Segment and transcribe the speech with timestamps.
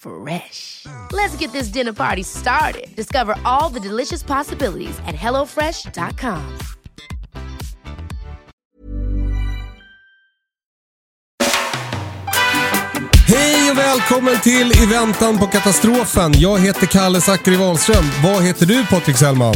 [0.00, 0.86] Fresh.
[1.12, 2.94] Let's get this dinner party started.
[2.96, 6.58] Discover all the delicious possibilities at hellofresh.com.
[13.26, 16.32] Hej och välkommen till I väntan på katastrofen.
[16.36, 18.04] Jag heter Kalle Zackari Wahlström.
[18.24, 19.54] Vad heter du Patrik Sellman?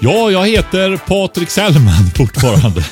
[0.00, 2.82] Ja, jag heter Patrik Sellman fortfarande.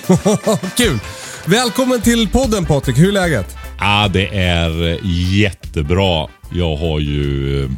[0.77, 0.99] Kul!
[1.47, 2.99] Välkommen till podden Patrik.
[2.99, 3.57] Hur är läget?
[3.81, 4.99] ja, det är
[5.35, 6.29] jättebra.
[6.53, 7.69] Jag har ju...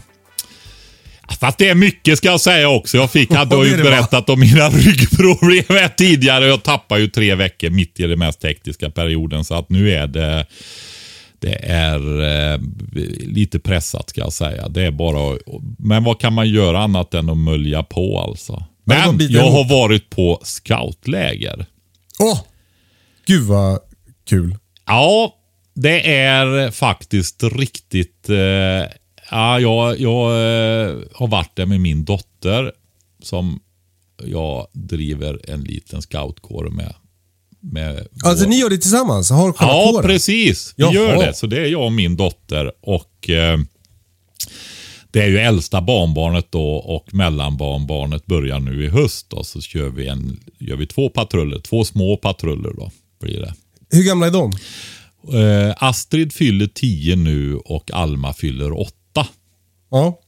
[1.41, 2.97] Fast det är mycket ska jag säga också.
[2.97, 6.47] Jag fick, hade Ja, det ju berättat om mina ryggproblem tidigare.
[6.47, 9.45] Jag tappade ju tre veckor mitt i den mest hektiska perioden.
[9.45, 10.47] Så att nu är det...
[11.39, 12.61] Det är eh,
[13.27, 14.69] lite pressat ska jag säga.
[14.69, 15.39] Det är bara
[15.79, 18.65] Men vad kan man göra annat än att mölja på alltså?
[18.85, 21.67] Men jag har varit på scoutläger.
[22.19, 22.41] Åh!
[23.27, 23.79] Gud vad
[24.29, 24.57] kul.
[24.87, 25.35] Ja,
[25.75, 28.29] det är faktiskt riktigt...
[28.29, 28.37] Eh,
[29.31, 32.73] ja, jag, jag eh, har varit där med min dotter
[33.23, 33.61] som
[34.25, 36.95] jag driver en liten scoutkår med.
[37.61, 39.31] med Alltså vår- ni gör det tillsammans?
[39.31, 40.07] Har Ja, kåren?
[40.09, 40.75] precis.
[40.77, 40.93] Vi Jaha.
[40.95, 41.35] gör det.
[41.35, 42.73] Så det är jag och min dotter.
[42.83, 43.59] Och eh,
[45.11, 49.27] Det är ju äldsta barnbarnet då och mellanbarnbarnet börjar nu i höst.
[49.31, 51.59] Då, så kör vi, en, gör vi två patruller.
[51.61, 53.55] Två små patruller då blir det.
[53.91, 54.53] Hur gamla är de?
[55.29, 58.95] Eh, Astrid fyller 10 nu och Alma fyller 8.
[59.91, 60.21] Ja.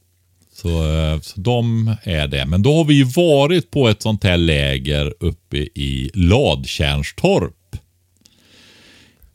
[0.53, 2.45] Så, eh, så de är det.
[2.45, 7.53] Men då har vi ju varit på ett sånt här läger uppe i Ladtjärnstorp.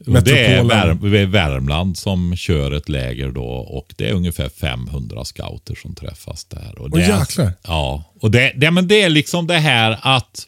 [0.06, 1.00] Och Det är Metropolen.
[1.02, 5.74] Vär, det är Värmland som kör ett läger då och det är ungefär 500 scouter
[5.74, 6.78] som träffas där.
[6.78, 7.52] Och det Åh, är- jäklar.
[7.62, 10.47] Ja, och det, det, men det är liksom det här att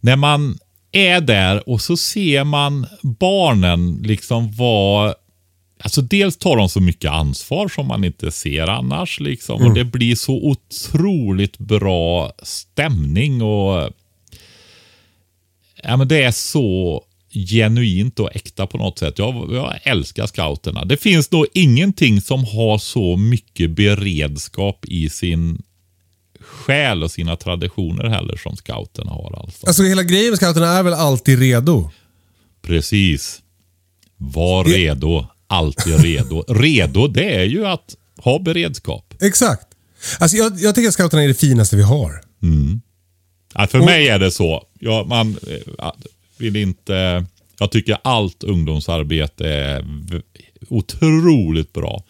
[0.00, 0.58] när man
[0.92, 5.14] är där och så ser man barnen liksom vara
[5.82, 9.20] Alltså dels tar de så mycket ansvar som man inte ser annars.
[9.20, 9.62] Liksom.
[9.62, 13.42] Och Det blir så otroligt bra stämning.
[13.42, 13.90] och
[15.82, 19.18] ja, men Det är så genuint och äkta på något sätt.
[19.18, 20.84] Jag, jag älskar scouterna.
[20.84, 25.62] Det finns nog ingenting som har så mycket beredskap i sin
[26.60, 29.42] själ och sina traditioner heller som scouterna har.
[29.42, 29.66] Alltså.
[29.66, 31.90] Alltså hela grejen med scouterna är väl alltid redo?
[32.62, 33.40] Precis.
[34.16, 35.26] Var Det- redo.
[35.46, 36.44] Alltid redo.
[36.48, 39.14] redo, det är ju att ha beredskap.
[39.20, 39.66] Exakt.
[40.18, 42.20] Alltså jag, jag tycker att scouterna är det finaste vi har.
[43.54, 44.62] Ja, för mig är det så.
[44.78, 45.36] Jag, man
[45.78, 45.90] eh,
[46.38, 47.24] vill inte...
[47.58, 49.84] Jag tycker allt ungdomsarbete är
[50.68, 52.02] otroligt bra.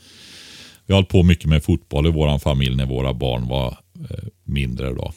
[0.87, 3.79] Vi har hållit på mycket med fotboll i vår familj när våra barn var
[4.11, 4.17] eh,
[4.51, 4.95] mindre.
[4.95, 5.13] då.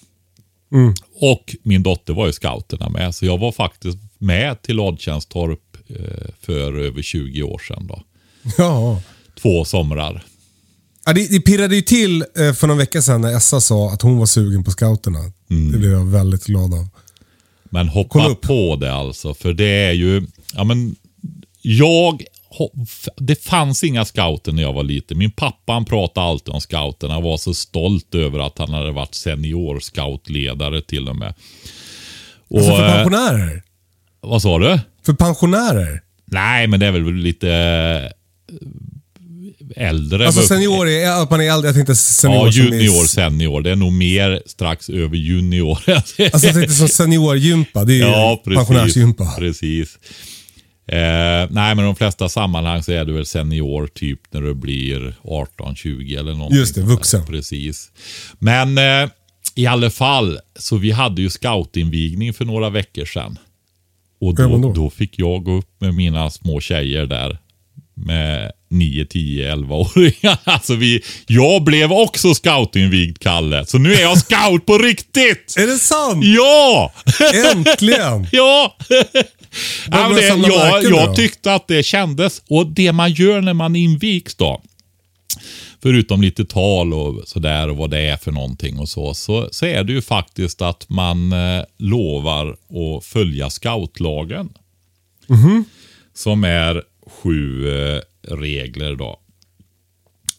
[1.15, 6.29] Och min dotter var i scouterna med, så jag var faktiskt med till Ladtjärnstorp eh,
[6.41, 7.87] för över 20 år sedan.
[7.87, 8.01] Då.
[8.57, 9.01] Ja.
[9.41, 10.23] Två somrar.
[11.05, 14.01] ja det, det pirrade ju till eh, för någon vecka sedan när Essa sa att
[14.01, 15.19] hon var sugen på scouterna.
[15.47, 16.87] Det blev jag väldigt glad av.
[17.63, 20.27] Men hoppa på det alltså, för det är ju...
[20.53, 20.95] Ja, men,
[21.61, 22.23] jag...
[23.17, 25.17] Det fanns inga scouter när jag var liten.
[25.17, 28.91] Min pappa han pratade alltid om scouterna och var så stolt över att han hade
[28.91, 31.33] varit senior scoutledare till och med.
[32.47, 33.63] Och, Alltså för eh, pensionärer.
[34.21, 34.79] vad sa du?
[35.05, 36.01] För pensionärer.
[36.25, 38.11] Nej, men det är väl lite eh,
[39.89, 40.25] äldre.
[40.27, 41.67] Alltså senior är att man är äldre.
[41.67, 43.07] Jag tänkte senior Ja, junior, är...
[43.07, 43.61] senior.
[43.61, 45.77] Det är nog mer strax över junior.
[45.87, 47.83] Alltså jag tänkte som seniorgympa.
[47.83, 48.57] Det är Ja, precis.
[48.57, 49.33] pensionärsgympa.
[49.37, 49.97] precis.
[50.87, 55.15] Eh, nej, men de flesta sammanhang så är du väl senior typ när du blir
[55.23, 56.59] 18-20 eller någonting.
[56.59, 57.25] Just det, vuxen.
[57.25, 57.91] Precis.
[58.39, 59.09] Men eh,
[59.55, 63.39] i alla fall, så vi hade ju scoutinvigning för några veckor sedan.
[64.21, 64.73] Och då, då?
[64.73, 67.37] då fick jag gå upp med mina små tjejer där.
[67.93, 70.37] med 9, 10, 11-åringar.
[70.43, 73.65] Alltså vi, jag blev också scoutinvigd, Kalle.
[73.65, 75.55] Så nu är jag scout på riktigt!
[75.57, 76.25] Är det sant?
[76.25, 76.93] Ja!
[77.51, 78.27] Äntligen!
[78.31, 78.77] ja!
[79.91, 82.41] Ja det, jag, jag tyckte att det kändes.
[82.47, 84.61] Och det man gör när man invigs då.
[85.81, 89.13] Förutom lite tal och sådär och vad det är för någonting och så.
[89.13, 94.49] Så, så är det ju faktiskt att man eh, lovar att följa scoutlagen.
[96.13, 99.19] Som är sju eh, regler då.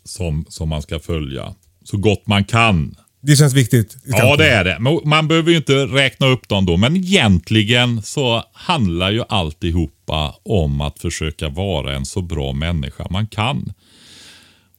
[0.04, 1.54] Som, som man ska följa.
[1.84, 2.96] Så gott man kan.
[3.26, 3.96] Det känns viktigt.
[4.04, 4.76] Ja, det är det.
[4.80, 6.76] Men Man behöver ju inte räkna upp dem då.
[6.76, 13.26] Men egentligen så handlar ju alltihopa om att försöka vara en så bra människa man
[13.26, 13.72] kan.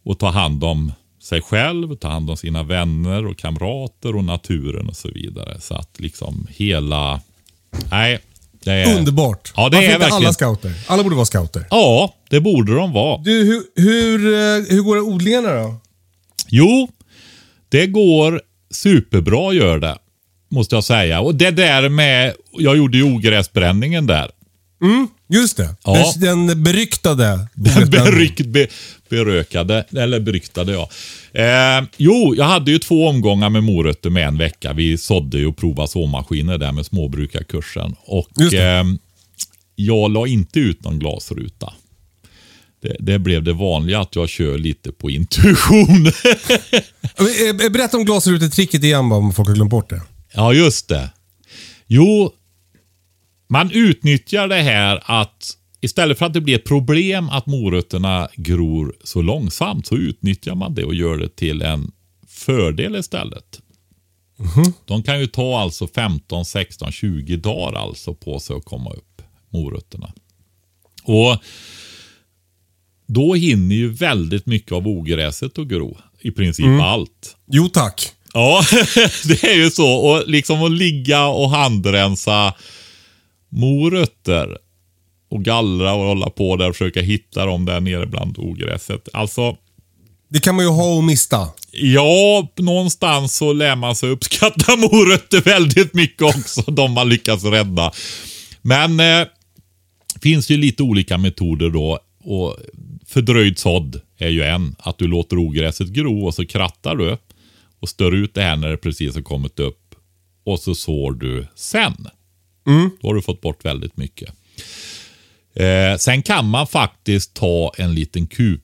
[0.03, 0.91] Och ta hand om
[1.23, 5.57] sig själv, ta hand om sina vänner och kamrater och naturen och så vidare.
[5.61, 7.21] Så att liksom hela...
[7.91, 8.19] Nej,
[8.63, 8.97] det är...
[8.97, 9.53] Underbart.
[9.55, 10.73] Ja, det Varför är inte alla verkligen- scouter?
[10.87, 11.65] Alla borde vara scouter.
[11.69, 13.17] Ja, det borde de vara.
[13.21, 15.75] Du, hur, hur, eh, hur går det odlingarna då?
[16.47, 16.89] Jo,
[17.69, 18.41] det går
[18.71, 19.97] superbra gör det.
[20.51, 21.21] Måste jag säga.
[21.21, 24.31] Och det där med, jag gjorde ju ogräsbränningen där.
[25.27, 25.75] Just det.
[25.83, 26.13] Ja.
[26.17, 27.47] Den, den beryktade.
[27.91, 28.67] Berykt, be,
[29.09, 30.89] berökade, eller beryktade ja.
[31.33, 34.73] Eh, jo, jag hade ju två omgångar med morötter med en vecka.
[34.73, 37.95] Vi sådde ju och provade såmaskiner där med småbrukarkursen.
[38.05, 38.85] Och eh,
[39.75, 41.73] jag la inte ut någon glasruta.
[42.85, 46.05] Det, det blev det vanliga att jag kör lite på intuition.
[47.17, 50.01] Eh, Berätta om glasrutetricket igen bara om folk har glömt bort det.
[50.33, 51.09] Ja, just det.
[51.87, 52.31] Jo,
[53.49, 58.95] man utnyttjar det här att istället för att det blir ett problem att morötterna gror
[59.03, 61.91] så långsamt så utnyttjar man det och gör det till en
[62.27, 63.61] fördel istället.
[64.85, 69.21] De kan ju ta alltså 15, 16, 20 dagar alltså på sig att komma upp,
[69.49, 70.13] morötterna.
[71.03, 71.37] Och
[73.07, 75.97] då hinner ju väldigt mycket av ogräset att gro.
[76.21, 77.35] I princip allt.
[77.51, 78.11] Jo tack.
[78.33, 78.63] Ja,
[79.25, 79.89] det är ju så.
[79.95, 82.53] Och liksom att ligga och handrensa
[83.49, 84.57] morötter
[85.29, 89.09] och gallra och hålla på där och försöka hitta dem där nere bland ogräset.
[89.13, 89.57] Alltså,
[90.29, 91.47] Det kan man ju ha och mista.
[91.71, 96.61] ja, någonstans så lär man sig uppskatta morötter väldigt mycket också.
[96.61, 97.91] De man lyckas rädda.
[98.61, 99.27] Men eh,
[100.21, 101.99] finns ju lite olika metoder då.
[102.23, 102.57] Och
[103.15, 104.75] fördröjd sådd är ju en.
[104.79, 107.17] Att du låter ogräset gro och så krattar du
[107.79, 109.95] och stör ut det här när det precis har kommit upp.
[110.43, 112.07] Och så sår du sen.
[113.01, 114.33] Då har du fått bort väldigt mycket.
[115.53, 118.61] Eh, sen kan man faktiskt ta en liten kup,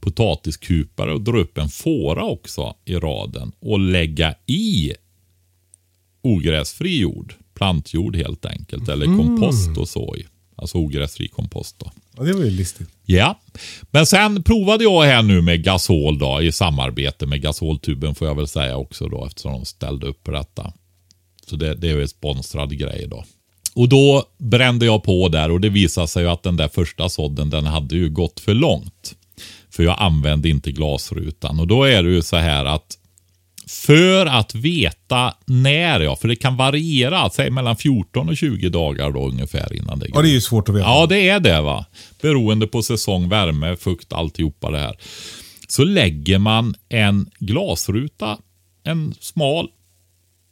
[0.00, 4.92] potatiskupare och dra upp en fåra också i raden och lägga i
[6.22, 7.34] ogräsfri jord.
[7.54, 8.88] Plantjord helt enkelt.
[8.88, 10.26] Eller kompost och så i.
[10.56, 11.92] Alltså ogräsfri kompost då.
[12.18, 12.88] Ja, det var ju listigt.
[13.06, 13.40] Ja,
[13.90, 18.34] men sen provade jag här nu med gasol då i samarbete med gasoltuben får jag
[18.34, 20.72] väl säga också då eftersom de ställde upp på detta.
[21.46, 23.24] Så det, det är ju en sponsrad grej då.
[23.74, 27.08] Och då brände jag på där och det visade sig ju att den där första
[27.08, 29.14] sådden den hade ju gått för långt.
[29.70, 32.97] För jag använde inte glasrutan och då är det ju så här att
[33.68, 39.10] för att veta när, ja, för det kan variera, säg mellan 14 och 20 dagar
[39.10, 40.86] då ungefär innan det Ja, det är ju svårt att veta.
[40.86, 41.86] Ja, det är det va.
[42.22, 44.96] Beroende på säsong, värme, fukt, alltihopa det här.
[45.68, 48.38] Så lägger man en glasruta,
[48.84, 49.68] en smal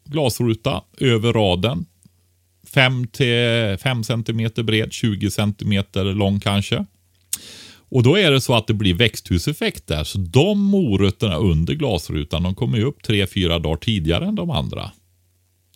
[0.05, 1.87] glasruta över raden.
[2.75, 6.87] 5 till 5 cm bred, 20 cm lång kanske.
[7.88, 10.05] Och då är det så att det blir växthuseffekt där.
[10.05, 14.90] Så de morötterna under glasrutan de kommer ju upp 3-4 dagar tidigare än de andra.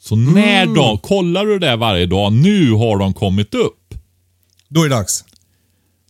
[0.01, 3.95] Så när de, kollar du det varje dag, nu har de kommit upp.
[4.69, 5.25] Då är det dags.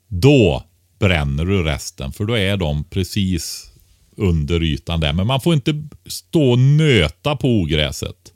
[0.09, 0.65] Då
[0.99, 3.71] bränner du resten för då är de precis
[4.17, 5.13] under ytan där.
[5.13, 8.33] Men man får inte stå och nöta på ogräset.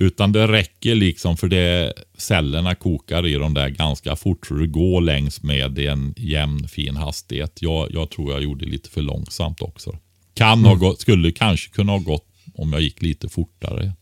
[0.00, 4.46] Utan det räcker liksom för det cellerna kokar i dem där ganska fort.
[4.46, 7.58] Så det går längs med en jämn fin hastighet.
[7.60, 9.96] Jag, jag tror jag gjorde lite för långsamt också.
[10.34, 13.92] Kan ha gått, skulle kanske kunna ha gått om jag gick lite fortare.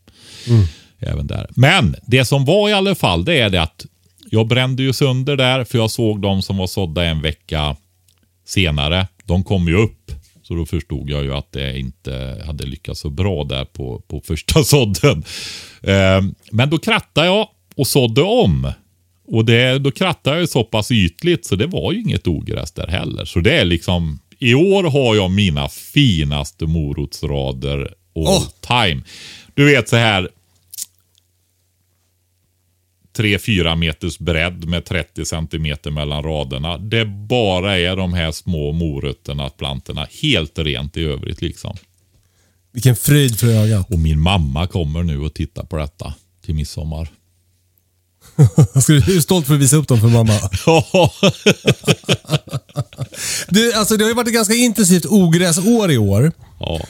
[0.99, 1.47] Även där.
[1.55, 3.85] Men det som var i alla fall det är det att
[4.29, 7.75] jag brände ju sönder där för jag såg de som var sådda en vecka
[8.45, 9.07] senare.
[9.25, 10.11] De kom ju upp.
[10.47, 14.21] Så då förstod jag ju att det inte hade lyckats så bra där på, på
[14.21, 15.23] första sådden.
[15.81, 18.71] Eh, men då krattade jag och sådde om.
[19.27, 22.71] Och det, då krattade jag ju så pass ytligt så det var ju inget ogräs
[22.71, 23.25] där heller.
[23.25, 27.79] Så det är liksom, i år har jag mina finaste morotsrader
[28.15, 28.43] all Åh.
[28.61, 29.01] time.
[29.53, 30.29] Du vet så här,
[33.17, 36.77] 3-4 meters bredd med 30 centimeter mellan raderna.
[36.77, 40.07] Det bara är de här små morötterna, plantorna.
[40.21, 41.75] Helt rent i övrigt liksom.
[42.71, 43.91] Vilken fröjd för ögat.
[43.91, 46.13] Och min mamma kommer nu och tittar på detta
[46.45, 47.09] till midsommar.
[48.81, 50.33] Ska du, är du stolt för att visa upp dem för mamma?
[50.65, 51.11] Ja,
[53.49, 56.31] Du, alltså det har ju varit ett ganska intensivt ogräsår i år.
[56.59, 56.81] ja.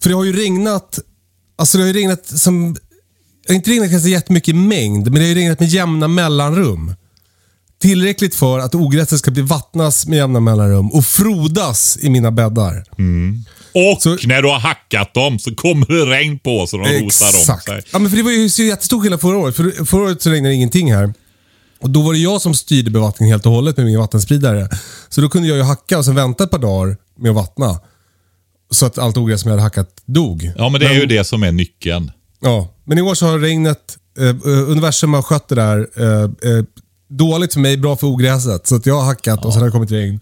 [0.00, 0.98] För det har ju regnat,
[1.56, 2.76] alltså det har ju regnat som,
[3.48, 6.94] inte regnat kanske jättemycket i mängd, men det har ju regnat med jämna mellanrum.
[7.80, 12.84] Tillräckligt för att ogräset ska bli vattnas med jämna mellanrum och frodas i mina bäddar.
[13.74, 16.98] Och Så- när du har hackat dem så kommer det regn på så de rotar
[17.54, 17.82] om sig.
[17.92, 19.56] Ja, men för det var ju så jättestor skillnad förra året.
[19.56, 21.14] För förra året så regnade det ingenting här.
[21.80, 24.68] Och Då var det jag som styrde bevattningen helt och hållet med min vattenspridare.
[25.08, 27.80] Så då kunde jag ju hacka och sen vänta ett par dagar med att vattna.
[28.70, 30.52] Så att allt ogräs som jag hade hackat dog.
[30.56, 32.10] Ja, men det är ju det som är nyckeln.
[32.40, 36.22] Ja, men i år så har regnet, eh, eh, universum har skött det där eh,
[36.22, 36.64] eh,
[37.08, 38.66] dåligt för mig, bra för ogräset.
[38.66, 40.20] Så att jag har hackat och sen har det kommit regn.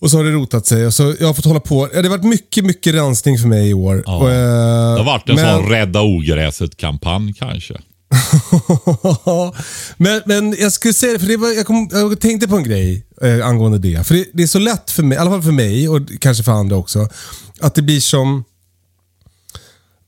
[0.00, 1.88] Och så har det rotat sig och så jag har fått hålla på.
[1.92, 4.02] Ja, det har varit mycket, mycket rensning för mig i år.
[4.06, 4.16] Ja.
[4.16, 7.74] Och, eh, Det har varit en men- sån rädda ogräset-kampanj kanske.
[9.96, 12.64] men, men jag skulle säga det, för det var, jag, kom, jag tänkte på en
[12.64, 14.06] grej eh, angående det.
[14.06, 16.44] För det, det är så lätt för mig, i alla fall för mig och kanske
[16.44, 17.08] för andra också,
[17.60, 18.44] att det blir som...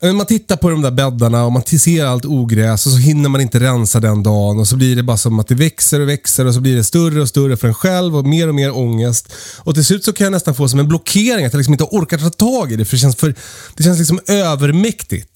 [0.05, 3.29] eh, Man tittar på de där bäddarna och man ser allt ogräs och så hinner
[3.29, 6.09] man inte rensa den dagen och så blir det bara som att det växer och
[6.09, 8.77] växer och så blir det större och större för en själv och mer och mer
[8.77, 9.33] ångest.
[9.59, 11.85] Och till slut så kan jag nästan få som en blockering att jag liksom inte
[11.85, 13.35] orkar ta tag i det för det känns, för,
[13.77, 15.31] det känns liksom övermäktigt.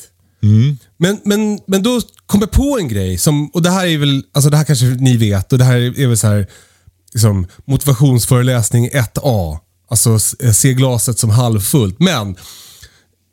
[0.97, 4.23] Men, men, men då kom jag på en grej, som, och det här är väl,
[4.33, 6.47] alltså det här kanske ni vet, och det här är väl så här,
[7.15, 9.59] liksom, motivationsföreläsning 1A.
[9.91, 11.97] Alltså s- se glaset som halvfullt.
[12.01, 12.37] Men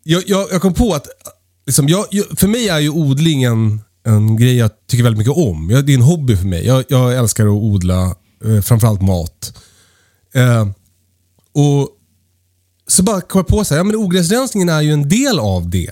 [0.03, 1.07] jag, jag, jag kom på att,
[1.65, 5.37] liksom, jag, jag, för mig är ju odling en, en grej jag tycker väldigt mycket
[5.37, 5.69] om.
[5.69, 6.65] Jag, det är en hobby för mig.
[6.65, 9.57] Jag, jag älskar att odla, eh, framförallt mat.
[10.33, 10.67] Eh,
[11.53, 11.89] och
[12.87, 15.91] så bara kom jag på här, ja men ogräsrensningen är ju en del av det.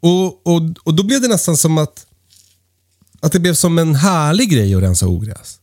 [0.00, 2.06] Och, och, och då blev det nästan som att,
[3.20, 5.58] att det blev som en härlig grej att rensa ogräs.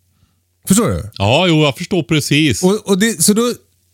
[0.67, 1.09] Förstår du?
[1.13, 2.63] Ja, jo, jag förstår precis.
[2.63, 3.53] Och, och det, så då,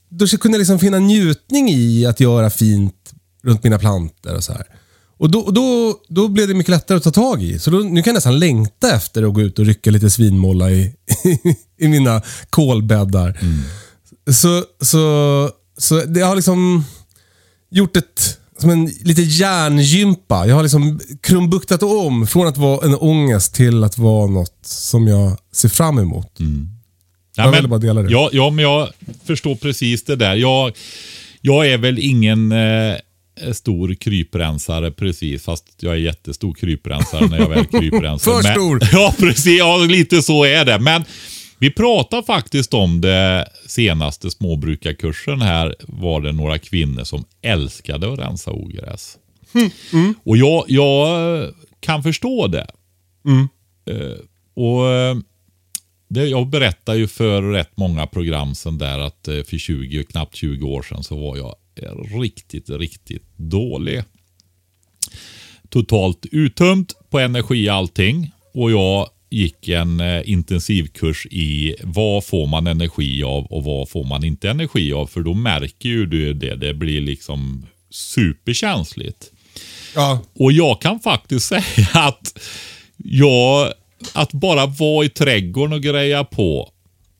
[0.09, 4.53] då kunde jag liksom finna njutning i att göra fint runt mina plantor och så
[4.53, 4.65] här.
[5.17, 7.59] Och då, då, då blev det mycket lättare att ta tag i.
[7.59, 10.71] Så då, nu kan jag nästan längta efter att gå ut och rycka lite svinmåla
[10.71, 10.93] i,
[11.79, 13.39] i mina kolbäddar.
[14.31, 16.85] Så, så, så det har liksom
[17.69, 20.47] gjort ett som en lite hjärngympa.
[20.47, 25.07] Jag har liksom krumbuktat om från att vara en ångest till att vara något som
[25.07, 26.37] jag ser fram emot.
[27.35, 28.11] Ja, Jag ville bara dela det.
[28.11, 28.89] Ja, ja, men jag
[29.25, 30.35] förstår precis det där.
[30.35, 30.73] Jag,
[31.41, 32.95] jag är väl ingen eh,
[33.53, 38.31] stor kryprensare precis, fast jag är jättestor kryprensare när jag väl kryprensar.
[38.41, 38.79] För Men- stor.
[38.99, 39.59] Ja, precis.
[39.59, 40.79] Ja, lite så är det.
[40.79, 41.03] Men
[41.59, 45.75] vi pratade faktiskt om det senaste småbrukarkursen här.
[45.79, 49.17] Var det några kvinnor som älskade att rensa ogräs.
[49.93, 50.15] Mm.
[50.23, 51.07] Och jag, jag
[51.79, 52.67] kan förstå det.
[53.25, 53.47] Mm.
[53.85, 54.17] Eh,
[54.53, 55.15] och eh,
[56.09, 60.35] det, jag berättar ju för rätt många program sedan där att eh, för 20, knappt
[60.35, 64.03] 20 år sedan så var jag eh, riktigt, riktigt dålig.
[65.69, 68.31] Totalt uttömt på energi allting.
[68.53, 74.03] Och jag gick en eh, intensivkurs i vad får man energi av och vad får
[74.03, 75.07] man inte energi av.
[75.07, 76.55] För då märker ju du det.
[76.55, 79.31] Det blir liksom superkänsligt.
[79.95, 80.19] Ja.
[80.33, 82.39] Och jag kan faktiskt säga att
[82.97, 83.73] jag,
[84.13, 86.71] att bara vara i trädgården och greja på,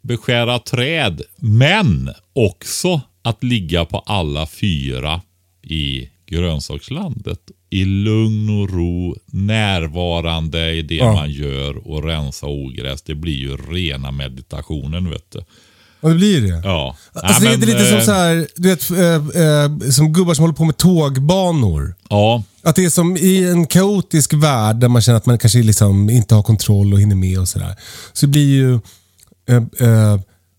[0.01, 5.21] beskära träd, men också att ligga på alla fyra
[5.63, 11.13] i grönsakslandet i lugn och ro, närvarande i det Ja.
[11.13, 13.01] man gör och rensa ogräs.
[13.01, 15.39] Det blir ju rena meditationen vet du.
[16.01, 16.61] Och det blir det.
[16.63, 16.95] Ja.
[17.13, 20.13] Alltså Nej, det är men, lite som eh, så här, du vet, eh, eh, som
[20.13, 21.95] gubbar som håller på med tågbanor.
[22.09, 25.59] Ja, Att det är som i en kaotisk värld där man känner att man kanske
[25.63, 27.75] liksom inte har kontroll och hinner med och sådär.
[28.13, 28.79] Så blir ju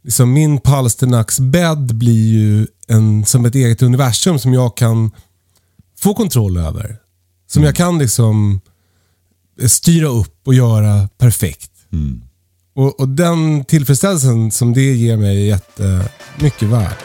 [0.05, 5.11] liksom min palsternacksbädd blir ju en, som ett eget universum som jag kan
[5.99, 6.97] få kontroll över.
[7.47, 8.61] Som jag kan liksom
[9.61, 11.71] eh, styra upp och göra perfekt.
[12.75, 16.97] Och, och den tillfredsställelsen som det ger mig är jättemycket värd.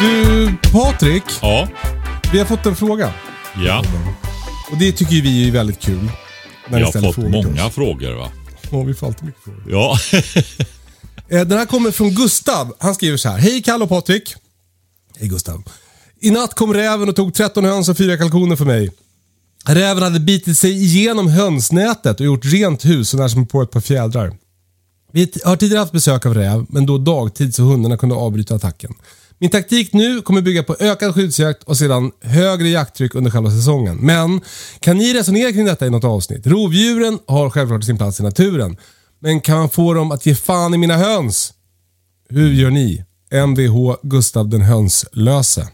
[0.00, 1.68] Du Patrik, ja,
[2.32, 3.12] vi har fått en fråga.
[3.64, 3.82] ja.
[4.70, 6.10] Och det tycker vi är väldigt kul.
[6.68, 8.30] När ni har fått frågor många frågor va?
[8.70, 9.62] Ja, vi får alltid mycket frågor.
[9.70, 9.98] Ja.
[11.28, 12.74] Eh, Den här kommer från Gustav.
[12.78, 13.38] Han skriver så här.
[13.38, 14.34] Hej Kalle och Patrik.
[15.18, 15.62] Hej Gustav.
[16.20, 18.90] I natt kom räven och tog 13 höns och 4 kalkoner för mig.
[19.66, 23.70] Räven hade bitit sig igenom hönsnätet och gjort rent hus och när som på ett
[23.70, 24.36] par fjädrar.
[25.12, 28.94] Vi har tidigare haft besök av räv, men då dagtid så hundarna kunde avbryta attacken.
[29.38, 33.96] Min taktik nu kommer bygga på ökad skyddsjakt och sedan högre jakttryck under själva säsongen.
[33.96, 34.40] Men
[34.80, 36.46] kan ni resonera kring detta i något avsnitt?
[36.46, 38.76] Rovdjuren har självklart sin plats i naturen.
[39.18, 41.52] Men kan man få dem att ge fan i mina höns?
[42.28, 43.04] Hur gör ni?
[43.46, 45.68] Mvh Gustav den hönslöse.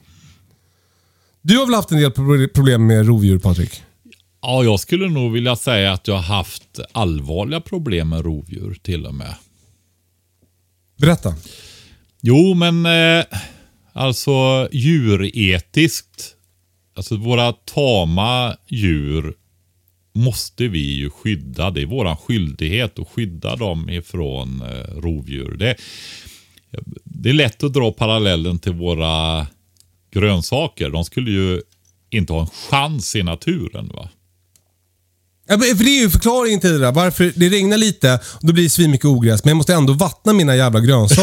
[1.42, 3.82] Du har väl haft en del problem med rovdjur Patrik?
[4.42, 9.06] Ja, jag skulle nog vilja säga att jag har haft allvarliga problem med rovdjur till
[9.06, 9.34] och med.
[10.98, 11.34] Berätta.
[12.24, 13.24] Jo, men eh,
[13.92, 16.36] alltså djuretiskt.
[16.96, 19.34] Alltså våra tama djur
[20.14, 21.70] måste vi ju skydda.
[21.70, 25.56] Det är vår skyldighet att skydda dem ifrån eh, rovdjur.
[25.56, 25.76] Det,
[27.04, 29.46] det är lätt att dra parallellen till våra
[30.10, 30.90] grönsaker.
[30.90, 31.62] De skulle ju
[32.10, 33.88] inte ha en chans i naturen.
[33.94, 34.08] va?
[35.48, 36.92] Ja, för det är ju förklaringen till det där.
[36.92, 40.32] Varför det regnar lite och då blir det svinmycket ogräs, men jag måste ändå vattna
[40.32, 41.22] mina jävla grönsaker.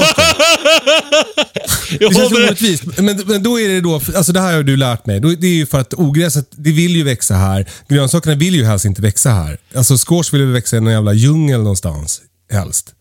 [2.00, 2.84] det känns orättvist.
[2.98, 5.20] Men, men då är det då, alltså det här har du lärt mig.
[5.20, 7.70] det är ju för att ogräset, det vill ju växa här.
[7.88, 9.58] Grönsakerna vill ju helst inte växa här.
[9.76, 12.22] Alltså squash vill ju växa i någon jävla djungel någonstans.
[12.52, 12.94] Helst.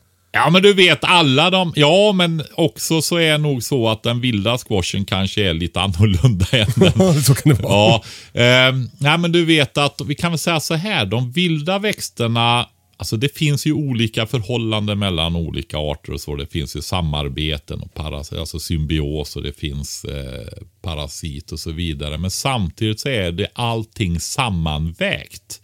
[0.45, 1.73] Ja, men du vet alla de.
[1.77, 5.81] Ja, men också så är det nog så att den vilda squashen kanske är lite
[5.81, 7.23] annorlunda än den.
[7.23, 8.01] så kan det vara.
[8.33, 11.07] Ja, eh, nej, men du vet att vi kan väl säga så här.
[11.07, 12.67] De vilda växterna
[13.01, 16.37] Alltså det finns ju olika förhållanden mellan olika arter och så.
[16.37, 21.73] Det finns ju samarbeten och parasit, alltså symbios och det finns eh, parasit och så
[21.73, 22.19] vidare.
[22.19, 25.61] Men samtidigt så är det allting sammanvägt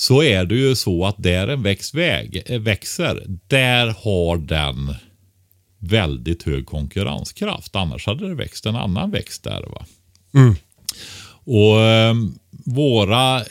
[0.00, 4.94] så är det ju så att där en växt väg, eh, växer, där har den
[5.78, 7.76] väldigt hög konkurrenskraft.
[7.76, 9.62] Annars hade det växt en annan växt där.
[9.62, 9.86] Va?
[10.34, 10.54] Mm.
[11.44, 12.14] Och eh,
[12.66, 13.42] våra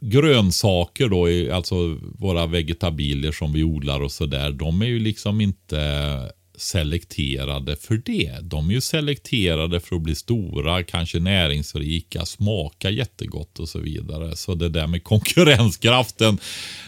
[0.00, 5.80] grönsaker då, alltså våra vegetabilier som vi odlar och sådär, de är ju liksom inte
[6.56, 8.38] selekterade för det.
[8.42, 14.36] De är ju selekterade för att bli stora, kanske näringsrika, smaka jättegott och så vidare.
[14.36, 16.38] Så det där med konkurrenskraften,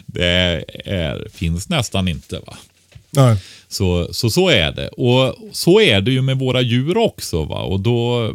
[0.05, 2.39] det är, finns nästan inte.
[2.39, 2.57] va.
[3.09, 3.37] Nej.
[3.67, 4.87] Så, så så är det.
[4.87, 7.43] Och så är det ju med våra djur också.
[7.43, 7.61] va.
[7.61, 8.33] Och då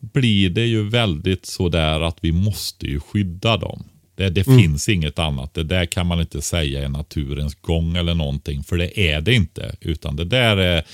[0.00, 3.84] blir det ju väldigt sådär att vi måste ju skydda dem.
[4.18, 4.58] Det, det mm.
[4.58, 5.54] finns inget annat.
[5.54, 8.64] Det där kan man inte säga är naturens gång eller någonting.
[8.64, 9.76] För det är det inte.
[9.80, 10.84] Utan det där är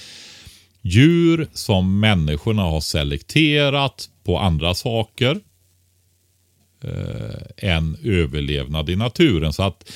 [0.83, 5.41] djur som människorna har selekterat på andra saker.
[6.83, 9.53] Eh, än överlevnad i naturen.
[9.53, 9.91] Så att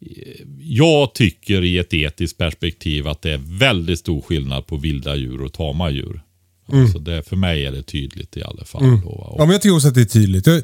[0.00, 5.16] eh, jag tycker i ett etiskt perspektiv att det är väldigt stor skillnad på vilda
[5.16, 6.22] djur och tama djur.
[6.68, 6.82] Mm.
[6.82, 8.84] Alltså det, för mig är det tydligt i alla fall.
[8.84, 9.00] Mm.
[9.04, 10.46] Ja, men jag tycker också att det är tydligt.
[10.46, 10.62] Jag,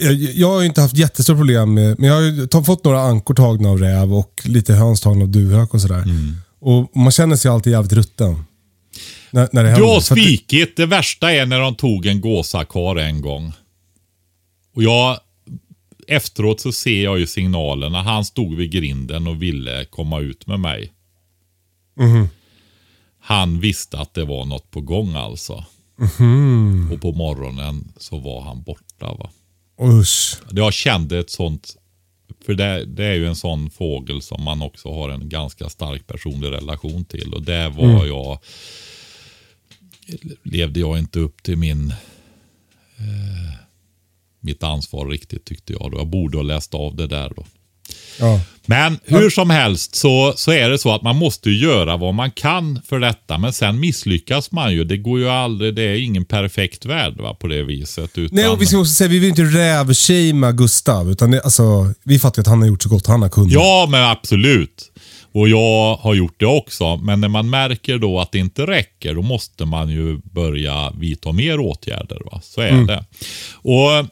[0.00, 2.16] jag, jag har inte haft jättestora problem med, men jag
[2.52, 6.02] har fått några ankor tagna av räv och lite höns tagna av duvhök och sådär.
[6.02, 6.34] Mm.
[6.60, 8.44] Och man känner sig alltid jävligt rutten.
[9.30, 10.76] När, när det du har svikit.
[10.76, 13.52] Det värsta är när de tog en gåsakar en gång.
[14.74, 15.18] Och jag,
[16.06, 18.02] efteråt så ser jag ju signalerna.
[18.02, 20.92] Han stod vid grinden och ville komma ut med mig.
[22.00, 22.28] Mm.
[23.20, 25.64] Han visste att det var något på gång alltså.
[26.18, 26.92] Mm.
[26.92, 29.06] Och på morgonen så var han borta.
[29.06, 29.30] va.
[29.80, 30.36] Usch.
[30.50, 31.76] Jag kände ett sånt,
[32.46, 36.06] för det, det, är ju en sån fågel som man också har en ganska stark
[36.06, 37.34] personlig relation till.
[37.34, 38.06] Och där var mm.
[38.06, 38.38] jag,
[40.42, 41.90] levde jag inte upp till min
[42.98, 43.56] eh,
[44.40, 45.90] mitt ansvar riktigt tyckte jag.
[45.90, 45.98] Då.
[45.98, 47.32] Jag borde ha läst av det där.
[47.36, 47.46] då.
[48.20, 48.40] Ja.
[48.66, 52.30] Men hur som helst så, så är det så att man måste göra vad man
[52.30, 53.38] kan för detta.
[53.38, 54.84] Men sen misslyckas man ju.
[54.84, 55.74] Det går ju aldrig.
[55.74, 58.18] Det är ingen perfekt värld va, på det viset.
[58.18, 58.36] Utan...
[58.36, 61.10] Nej, och vi ska också säga vi vill inte rävshamea Gustav.
[61.10, 63.52] Utan det, alltså, vi fattar att han har gjort så gott han har kunnat.
[63.52, 64.92] Ja, men absolut.
[65.32, 66.96] Och jag har gjort det också.
[66.96, 71.32] Men när man märker då att det inte räcker, då måste man ju börja vidta
[71.32, 72.20] mer åtgärder.
[72.24, 72.40] Va?
[72.44, 72.86] Så är mm.
[72.86, 73.04] det.
[73.52, 74.06] Och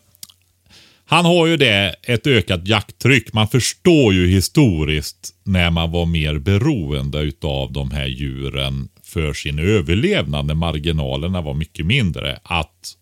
[1.07, 3.33] han har ju det, ett ökat jakttryck.
[3.33, 9.59] Man förstår ju historiskt när man var mer beroende av de här djuren för sin
[9.59, 12.39] överlevnad, när marginalerna var mycket mindre.
[12.43, 12.97] Att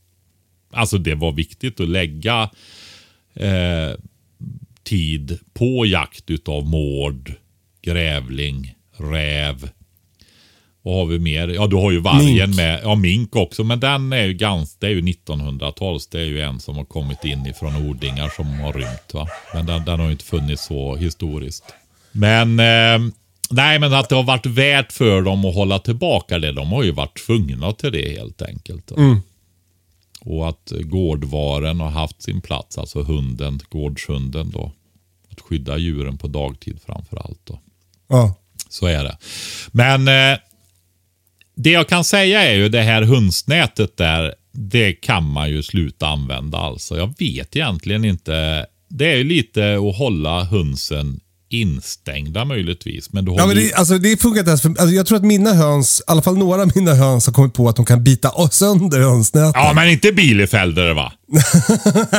[0.70, 2.50] alltså det var viktigt att lägga
[3.34, 3.92] eh,
[4.82, 7.32] tid på jakt utav mård,
[7.82, 9.70] grävling, räv,
[10.82, 11.48] vad har vi mer?
[11.48, 12.56] Ja, du har ju vargen mink.
[12.56, 12.80] med.
[12.82, 13.64] Ja, mink också.
[13.64, 16.06] Men den är ju ganska, det är ju 1900-tals.
[16.06, 19.14] Det är ju en som har kommit in ifrån odlingar som har rymt.
[19.14, 19.28] Va?
[19.54, 21.64] Men den, den har ju inte funnits så historiskt.
[22.12, 23.12] Men eh,
[23.52, 26.52] Nej, men att det har varit värt för dem att hålla tillbaka det.
[26.52, 28.90] De har ju varit tvungna till det helt enkelt.
[28.90, 29.20] Mm.
[30.20, 34.72] Och att gårdvaren har haft sin plats, alltså hunden, gårdshunden då.
[35.30, 37.58] Att skydda djuren på dagtid framför allt då.
[38.08, 38.34] Ja.
[38.68, 39.18] Så är det.
[39.72, 40.38] Men eh,
[41.62, 46.06] det jag kan säga är ju det här hundsnätet där, det kan man ju sluta
[46.06, 46.96] använda alltså.
[46.96, 48.66] Jag vet egentligen inte.
[48.88, 51.20] Det är ju lite att hålla hönsen
[51.52, 53.12] instängda möjligtvis.
[53.12, 55.24] Men du Ja, men det, alltså, det funkar inte ens för, alltså, Jag tror att
[55.24, 58.04] mina höns, i alla fall några av mina höns har kommit på att de kan
[58.04, 59.52] bita sönder hönsnätet.
[59.54, 61.12] Ja, men inte Bielefelder va?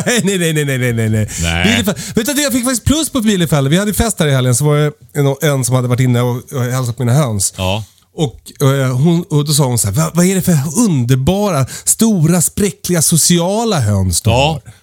[0.06, 1.84] nej, nej, nej, nej, nej, nej, nej.
[2.15, 3.67] Vet du, jag fick faktiskt plus på Bielefeld.
[3.67, 6.21] Vi hade fest här i helgen, så var det en, en som hade varit inne
[6.21, 7.53] och, och hälsat på mina höns.
[7.58, 7.84] Ja.
[8.15, 11.65] Och, eh, hon, och då sa hon så här, vad, vad är det för underbara,
[11.86, 14.36] stora, spräckliga, sociala höns du Ja.
[14.63, 14.73] har?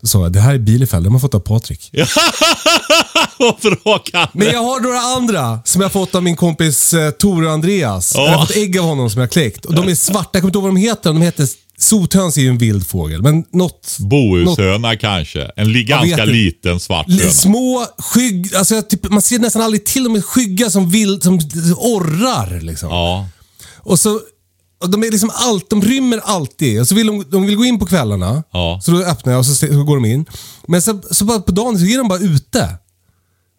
[0.00, 1.90] Då sa jag, det här är Bielefeld, de har fått av Patrik.
[3.38, 4.28] Vad bra Kalle!
[4.32, 8.12] Men jag har några andra som jag fått av min kompis eh, Tore och Andreas.
[8.14, 8.24] Ja.
[8.24, 9.64] Jag har fått ägg av honom som jag har kläckt.
[9.64, 11.12] Och de är svarta, jag kommer inte ihåg vad de heter.
[11.12, 11.48] De heter
[11.84, 13.96] Sothöns är ju en vild fågel, men något...
[13.98, 15.50] Bohushöna kanske.
[15.56, 17.30] En li- ganska liten svart höna.
[17.30, 18.54] Små skygg...
[18.54, 20.22] Alltså typ, man ser nästan aldrig till dem.
[20.22, 21.34] skygga som vild, som
[21.76, 22.88] orrar liksom.
[22.88, 23.28] Ja.
[23.76, 24.20] Och så...
[24.82, 26.80] Och de, är liksom allt, de rymmer alltid.
[26.80, 28.42] Och så vill de, de vill gå in på kvällarna.
[28.52, 28.80] Ja.
[28.82, 30.24] Så då öppnar jag och så, så går de in.
[30.68, 32.68] Men så, så bara på dagen så är de bara ute.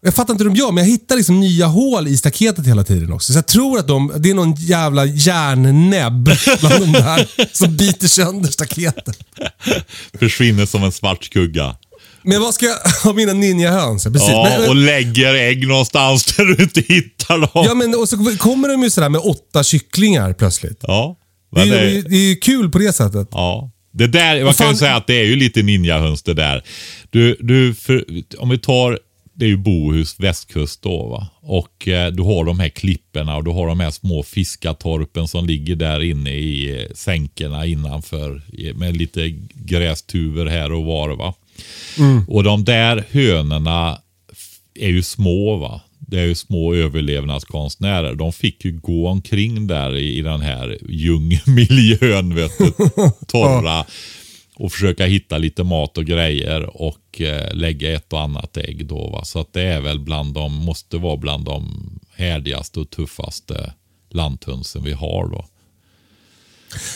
[0.02, 2.84] Jag fattar inte hur de gör, men jag hittar liksom nya hål i staketet hela
[2.84, 3.32] tiden också.
[3.32, 6.30] Så jag tror att de, det är någon jävla järnnäbb
[6.60, 9.18] bland de där som biter sönder staketet.
[10.18, 11.76] Försvinner som en svart skugga.
[12.22, 14.04] Men vad ska jag ha mina ninjahöns?
[14.04, 14.28] Precis.
[14.28, 17.48] Ja, men, men, och lägger ägg någonstans där du inte hittar dem.
[17.54, 20.78] ja, men och så kommer de ju sådär med åtta kycklingar plötsligt.
[20.82, 21.16] Ja.
[21.54, 23.28] Det är, det, ju- det är ju kul på det sättet.
[23.32, 23.70] ja.
[23.92, 26.62] Det där, man kan ju säga att det är ju lite ninjahöns det där.
[27.10, 28.04] Du, du, för,
[28.38, 28.98] om vi tar,
[29.38, 31.28] det är ju Bohus västkust då va.
[31.40, 35.46] Och eh, du har de här klipporna och du har de här små fiskatorpen som
[35.46, 38.42] ligger där inne i eh, sänkorna innanför.
[38.52, 41.34] i- Med lite grästuvor här och var va.
[42.28, 43.98] Och de där hönorna
[44.74, 45.80] är ju små va.
[45.98, 48.14] Det är ju små överlevnadskonstnärer.
[48.14, 52.72] De fick ju gå omkring där i, i den här djungelmiljön, vet du.
[53.26, 53.84] Torra.
[54.58, 59.10] Och försöka hitta lite mat och grejer och eh, lägga ett och annat ägg då
[59.10, 59.24] va.
[59.24, 63.72] Så att det är väl bland de, måste vara bland de härdigaste och tuffaste
[64.10, 65.44] lanthönsen vi har då.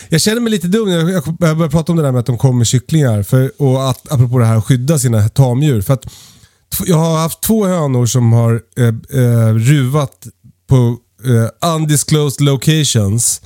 [0.08, 2.38] Jag känner mig lite dum när jag, börjar prata om det där med att de
[2.38, 3.22] kommer med kycklingar.
[3.22, 5.82] För, och att, apropå det här att skydda sina tamdjur.
[5.82, 6.06] För att
[6.86, 10.26] jag har haft två hönor som har eh, eh, ruvat
[10.66, 13.42] på eh, undisclosed locations.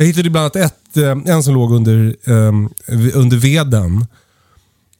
[0.00, 2.52] Jag hittade bland annat ett, eh, en som låg under, eh,
[3.14, 4.06] under veden.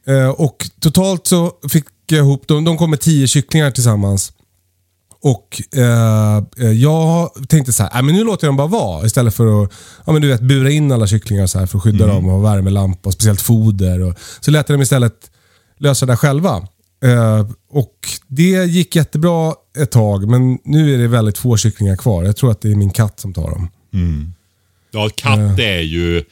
[0.07, 4.33] Eh, och totalt så fick jag ihop, de, de kom med tio kycklingar tillsammans.
[5.23, 9.07] Och eh, eh, jag tänkte så här, "Nej, men nu låter jag dem bara vara.
[9.07, 9.73] Istället för att
[10.07, 12.45] ja, men du vet, bura in alla kycklingar så här för att skydda dem och
[12.45, 14.01] värmelampa och speciellt foder.
[14.03, 15.31] Och, så lät jag dem istället
[15.79, 16.57] lösa det själva.
[17.05, 17.95] Eh, och
[18.27, 22.25] det gick jättebra ett tag, men nu är det väldigt få kycklingar kvar.
[22.25, 23.69] Jag tror att det är min katt som tar dem.
[24.91, 26.25] Ja, katt är ju...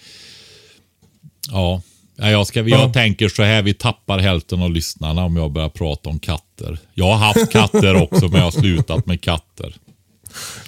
[1.51, 1.83] Ja,
[2.19, 2.93] Ja, jag, ska, jag Ja.
[2.93, 6.79] tänker så här, vi tappar hälften av lyssnarna om jag börjar prata om katter.
[6.95, 9.77] Jag har haft katter också, men jag har slutat med katter.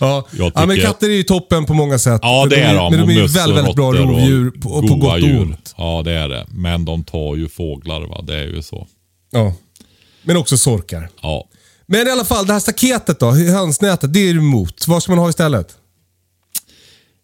[0.01, 2.21] Ja, Jag ja men tycker- katter är ju toppen på många sätt.
[2.23, 2.91] Ja, det är de.
[2.97, 5.75] Men de är ju väldigt, väldigt bra rovdjur på, på gott och ont.
[5.77, 6.47] Ja, det är det.
[6.51, 8.23] Men de tar ju fåglar, va?
[8.23, 8.87] Det är ju så.
[9.31, 9.53] Ja.
[10.23, 11.09] Men också sorkar.
[11.23, 11.49] Ja.
[11.87, 14.85] Men i alla fall, det här staketet då, hönsnätet, det är du emot.
[14.89, 15.69] Vad ska man ha istället?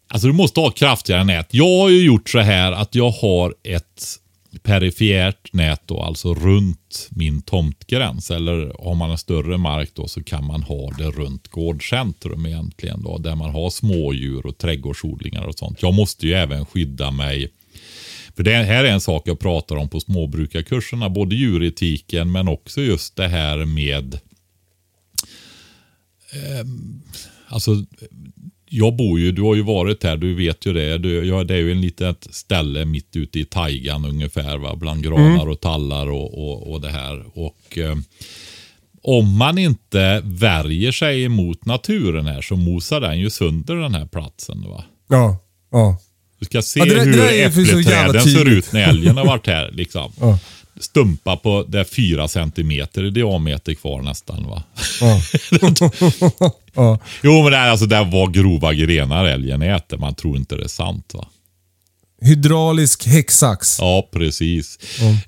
[0.07, 1.53] Alltså du måste ha kraftigare nät.
[1.53, 4.19] Jag har ju gjort så här att jag har ett
[4.63, 8.31] perifert nät då, alltså runt min tomtgräns.
[8.31, 12.45] Eller har man en större mark då så kan man ha det runt gårdcentrum.
[12.45, 13.17] egentligen då.
[13.17, 15.81] Där man har smådjur och trädgårdsodlingar och sånt.
[15.81, 17.51] Jag måste ju även skydda mig.
[18.35, 21.09] För det här är en sak jag pratar om på småbrukarkurserna.
[21.09, 24.13] Både djuretiken men också just det här med
[26.33, 26.65] eh,
[27.47, 27.85] Alltså,
[28.69, 30.97] jag bor ju, du har ju varit här, du vet ju det.
[30.97, 34.75] Du, ja, det är ju en litet ställe mitt ute i taigan ungefär, va?
[34.75, 37.23] bland granar och tallar och, och, och det här.
[37.33, 37.95] Och eh,
[39.01, 44.05] om man inte värjer sig emot naturen här så mosar den ju sönder den här
[44.05, 44.65] platsen.
[44.69, 44.83] Va?
[45.09, 45.37] Ja,
[45.71, 45.97] ja.
[46.39, 49.47] Du ska se Ja, det hur det jävla äppelträden ser ut när älgen har varit
[49.47, 49.71] här.
[49.71, 50.11] Liksom.
[50.19, 50.39] Ja.
[50.79, 54.47] Stumpa på det är fyra centimeter i diameter kvar nästan.
[54.47, 54.63] va.
[55.01, 55.21] Ja.
[56.73, 56.99] ja.
[57.23, 59.97] Jo men det, är, alltså, det var grova grenar älgen äter.
[59.97, 61.25] Man tror inte det är sant va.
[62.21, 63.77] hydraulisk häcksax.
[63.79, 64.79] Ja, precis.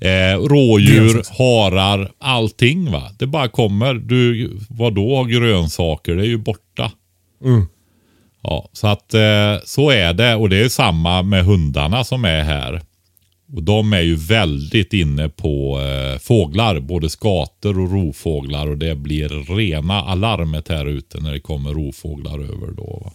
[0.02, 3.12] Eh, rådjur, harar, allting va.
[3.20, 3.94] Det bara kommer.
[3.94, 6.16] Du, vad då grönsaker?
[6.16, 6.92] Det är ju borta.
[8.44, 10.36] Ja, så att eh, så är det.
[10.36, 12.82] Och det är samma med hundarna som är här.
[13.54, 16.80] Och de är ju väldigt inne på eh, fåglar.
[16.80, 18.68] Både skator och rovfåglar.
[18.68, 23.02] Och det blir rena alarmet här ute när det kommer rovfåglar över då.
[23.06, 23.12] Va?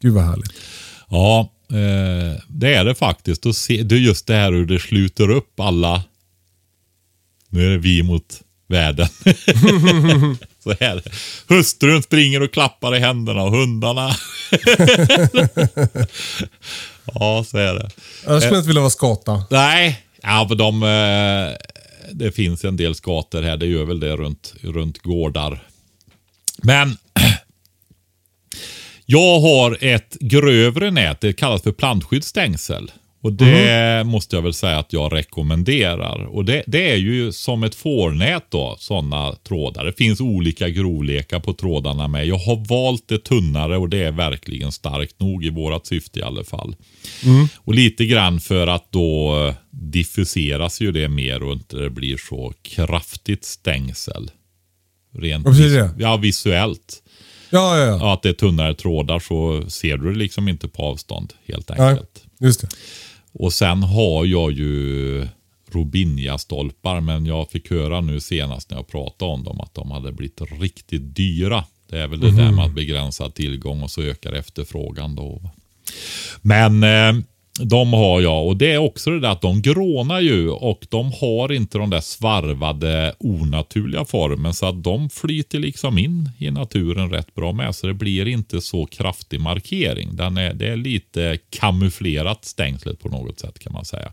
[0.00, 0.52] Gud vad härligt.
[1.08, 3.46] Ja, eh, det är det faktiskt.
[3.46, 6.02] Och se, det är just det här hur det sluter upp alla.
[7.48, 9.08] Nu är det vi mot världen.
[10.62, 11.02] så här.
[11.48, 14.10] Hustrun springer och klappar i händerna och hundarna.
[17.04, 17.90] ja, så är det.
[18.26, 19.44] Jag skulle inte vilja vara skata.
[19.50, 21.56] Nej, ja, men de, eh,
[22.12, 23.56] det finns en del skator här.
[23.56, 25.66] Det gör väl det runt, runt gårdar.
[26.62, 26.96] Men
[29.06, 31.20] jag har ett grövre nät.
[31.20, 32.90] Det kallas för plantskyddsstängsel.
[33.22, 36.24] Och det måste jag väl säga att jag rekommenderar.
[36.24, 39.84] Och det, det är ju som ett fårnät då, sådana trådar.
[39.84, 42.26] Det finns olika grovlekar på trådarna med.
[42.26, 46.22] Jag har valt det tunnare och det är verkligen starkt nog i vårat syfte i
[46.22, 46.76] alla fall.
[47.56, 52.16] Och lite grann för att då eh, diffuseras ju det mer och inte det blir
[52.16, 54.30] så kraftigt stängsel.
[55.18, 55.90] Rent vis-?
[55.98, 57.02] Ja, visuellt.
[57.50, 57.98] Ja, ja, ja.
[58.00, 61.70] Ja, att det är tunnare trådar så ser du det liksom inte på avstånd helt
[61.70, 62.24] enkelt.
[62.40, 62.68] just det.
[63.32, 65.28] Och sen har jag ju
[65.70, 70.12] Robinja-stolpar, men jag fick höra nu senast när jag pratade om dem att de hade
[70.12, 71.64] blivit riktigt dyra.
[71.88, 75.50] Det är väl det där med att begränsa tillgång och så ökar efterfrågan då.
[76.42, 77.24] Men eh,
[77.60, 81.12] de har jag och det är också det där att de grånar ju och de
[81.20, 87.10] har inte de där svarvade onaturliga formen så att de flyter liksom in i naturen
[87.10, 90.16] rätt bra med så det blir inte så kraftig markering.
[90.16, 94.12] Den är, det är lite kamouflerat stängslet på något sätt kan man säga.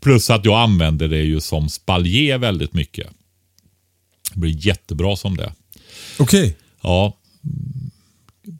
[0.00, 3.08] Plus att jag använder det ju som spaljer väldigt mycket.
[4.34, 5.52] Det blir jättebra som det.
[6.18, 6.56] Okej.
[6.82, 7.16] Ja.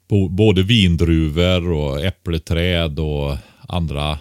[0.08, 3.36] Bo- Både vindruvor och äppleträd och
[3.70, 4.18] andra.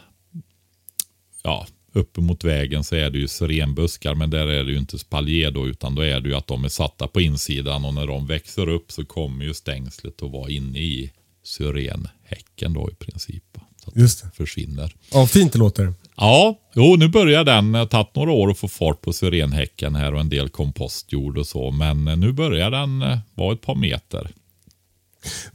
[1.44, 5.00] Ja, uppe mot vägen så är det ju syrenbuskar men där är det ju inte
[5.00, 8.08] spaljer då utan då är det ju att de är satta på insidan och när
[8.08, 11.12] de växer upp så kommer ju stängslet att vara inne i
[11.44, 13.44] syrenhäcken då i princip.
[13.84, 14.28] Så att Just det.
[14.28, 14.96] det försvinner.
[15.12, 15.94] Ja, fint det låter.
[16.18, 17.72] Ja, jo, nu börjar den.
[17.72, 21.38] Det har tagit några år att få fart på syrenhäcken här och en del kompostjord
[21.38, 21.72] och så.
[21.72, 24.30] Men eh, nu börjar den eh, vara ett par meter.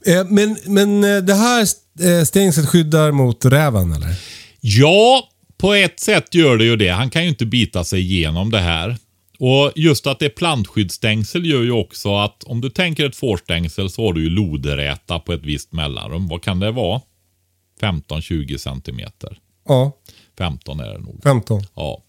[0.07, 1.67] Eh, men, men eh, det här
[2.01, 4.17] eh, stängslet skyddar mot räven eller?
[4.61, 6.89] Ja, på ett sätt gör det ju det.
[6.89, 8.97] Han kan ju inte bita sig igenom det här.
[9.39, 13.91] Och just att det är plantskyddsstängsel gör ju också att om du tänker ett fårstängsel
[13.91, 16.29] så har du ju loderäta på ett visst mellanrum.
[16.29, 17.01] Vad kan det vara?
[17.81, 19.39] 15-20 centimeter.
[19.69, 19.93] Ja,
[20.39, 21.21] 15 är det nog.
[21.23, 21.63] 15.
[21.75, 22.03] Ja.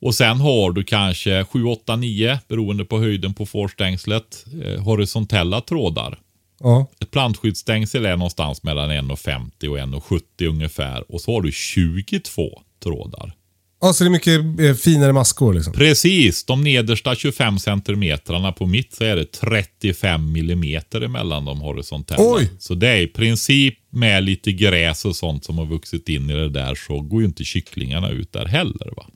[0.00, 4.44] Och sen har du kanske 7, 8, 9 beroende på höjden på fårstängslet.
[4.64, 6.18] Eh, horisontella trådar.
[6.60, 6.90] Ja.
[7.00, 11.12] Ett plantskyddsstängsel är någonstans mellan 1,50 och 1,70 ungefär.
[11.12, 13.32] Och så har du 22 trådar.
[13.80, 15.72] ja, så det är mycket eh, finare maskor liksom.
[15.72, 22.22] Precis, de nedersta 25 centimetrarna på mitt så är det 35 millimeter emellan de horisontella.
[22.22, 22.50] Oj!
[22.58, 26.34] Så det är i princip med lite gräs och sånt som har vuxit in i
[26.34, 28.92] det där så går ju inte kycklingarna ut där heller.
[28.96, 29.06] va.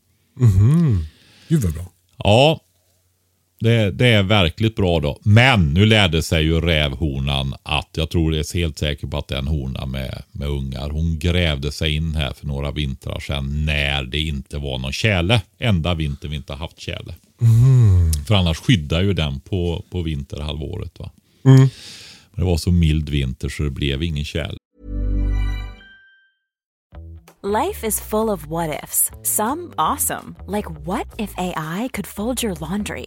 [1.48, 1.84] Gud vad bra.
[2.16, 2.60] Ja,
[3.60, 5.18] det, det är verkligt bra då.
[5.22, 9.28] Men nu lärde sig ju rävhonan att, jag tror det är helt säker på att
[9.28, 10.90] det är en hona med, med ungar.
[10.90, 15.42] Hon grävde sig in här för några vintrar sedan när det inte var någon tjäle.
[15.58, 17.14] Enda vinter vi inte haft tjäle.
[18.26, 20.98] För annars skyddar ju den på, på vinterhalvåret.
[20.98, 21.10] Va?
[21.42, 21.70] Men
[22.34, 24.56] det var så mild vinter så det blev ingen tjäle.
[27.42, 29.10] Life is full of what ifs.
[29.22, 33.06] Some awesome, like what if AI could fold your laundry?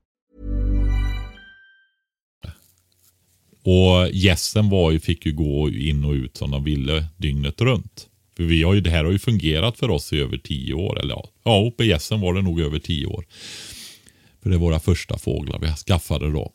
[3.63, 8.07] Och gässen var ju, fick ju gå in och ut som de ville dygnet runt.
[8.37, 10.99] För vi har ju, det här har ju fungerat för oss i över tio år.
[10.99, 13.25] Eller ja, ja uppe i gässen var det nog över tio år.
[14.43, 16.53] För det är våra första fåglar vi skaffade då.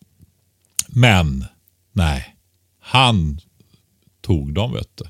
[0.88, 1.44] Men,
[1.92, 2.36] nej.
[2.80, 3.40] Han
[4.20, 5.04] tog dem vet du.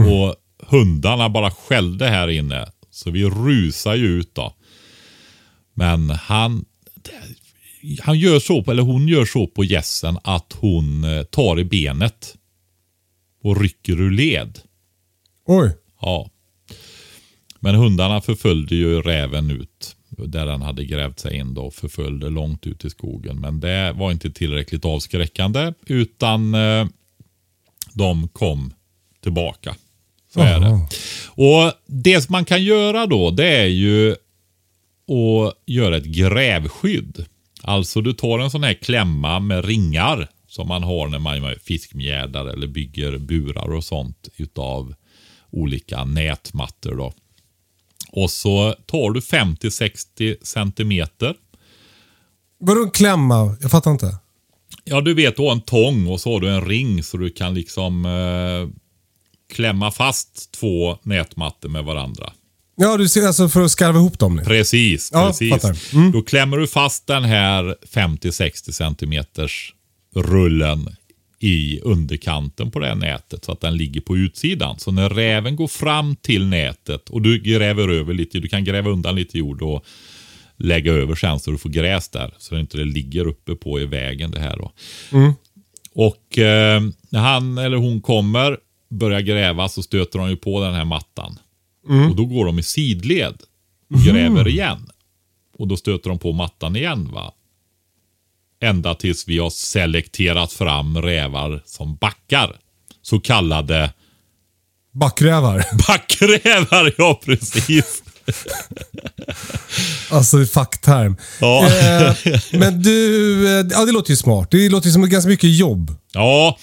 [0.00, 2.66] Och hundarna bara skällde här inne.
[2.90, 4.54] Så vi rusar ju ut då.
[5.74, 6.64] Men han,
[8.00, 12.36] han gör så, eller hon gör så på gässen att hon eh, tar i benet.
[13.44, 14.58] Och rycker ur led.
[15.46, 15.76] Oj.
[16.00, 16.30] Ja.
[17.60, 19.96] Men hundarna förföljde ju räven ut.
[20.08, 21.70] Där den hade grävt sig in då.
[21.70, 23.40] Förföljde långt ut i skogen.
[23.40, 25.72] Men det var inte tillräckligt avskräckande.
[25.86, 26.86] Utan eh,
[27.92, 28.74] de kom
[29.22, 29.76] tillbaka.
[30.34, 30.88] Så är det.
[31.26, 37.26] Och det man kan göra då det är ju att göra ett grävskydd.
[37.62, 42.46] Alltså du tar en sån här klämma med ringar som man har när man fiskmjädar
[42.46, 44.94] eller bygger burar och sånt utav
[45.50, 47.12] olika nätmattor då.
[48.12, 51.34] Och så tar du 50-60 centimeter.
[52.58, 53.56] Vadå en klämma?
[53.60, 54.16] Jag fattar inte.
[54.84, 57.30] Ja, du vet, du har en tång och så har du en ring så du
[57.30, 58.80] kan liksom eh,
[59.54, 62.32] klämma fast två nätmattor med varandra.
[62.76, 64.44] Ja, du ser alltså för att skarva ihop dem nu.
[64.44, 65.92] Precis, Ja, precis.
[65.92, 66.12] Mm.
[66.12, 69.74] Då klämmer du fast den här 50-60 centimeters
[70.14, 70.88] rullen
[71.38, 74.78] i underkanten på det här nätet så att den ligger på utsidan.
[74.78, 78.90] Så när räven går fram till nätet och du gräver över lite, du kan gräva
[78.90, 79.84] undan lite jord och
[80.56, 82.34] lägga över sen så du får gräs där.
[82.38, 84.72] Så det inte det ligger uppe på i vägen det här då.
[85.94, 88.58] Och eh, när han eller hon kommer,
[88.90, 91.38] börjar gräva så stöter de ju på den här mattan.
[91.88, 93.42] Och då går de i sidled
[93.94, 94.90] och gräver igen.
[95.58, 97.34] Och då stöter de på mattan igen va.
[98.60, 102.56] Ända tills vi har selekterat fram rävar som backar.
[103.02, 103.92] Så kallade
[104.92, 105.64] Backrävar.
[105.88, 108.02] backrävar, ja precis.
[110.10, 111.16] Alltså fackterm.
[111.40, 111.66] Ja.
[111.66, 112.16] Eh,
[112.52, 114.50] men du, eh, ja det låter ju smart.
[114.50, 115.96] Det låter ju som ganska mycket jobb.
[116.12, 116.58] Ja,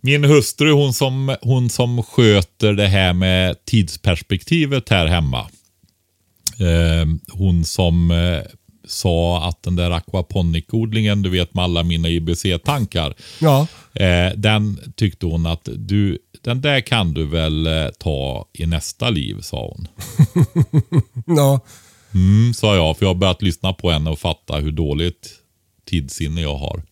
[0.00, 5.40] min hustru hon som, hon som sköter det här med tidsperspektivet här hemma.
[6.58, 8.40] Eh, hon som eh,
[8.86, 13.14] sa att den där aquaponic-odlingen, du vet med alla mina IBC-tankar.
[13.40, 13.66] Ja.
[13.94, 19.10] Eh, den tyckte hon att du, den där kan du väl eh, ta i nästa
[19.10, 19.88] liv, sa hon.
[21.36, 21.60] Ja.
[22.14, 25.30] Mm, sa jag, för jag har börjat lyssna på henne och fatta hur dåligt
[25.86, 26.82] tidssinne jag har.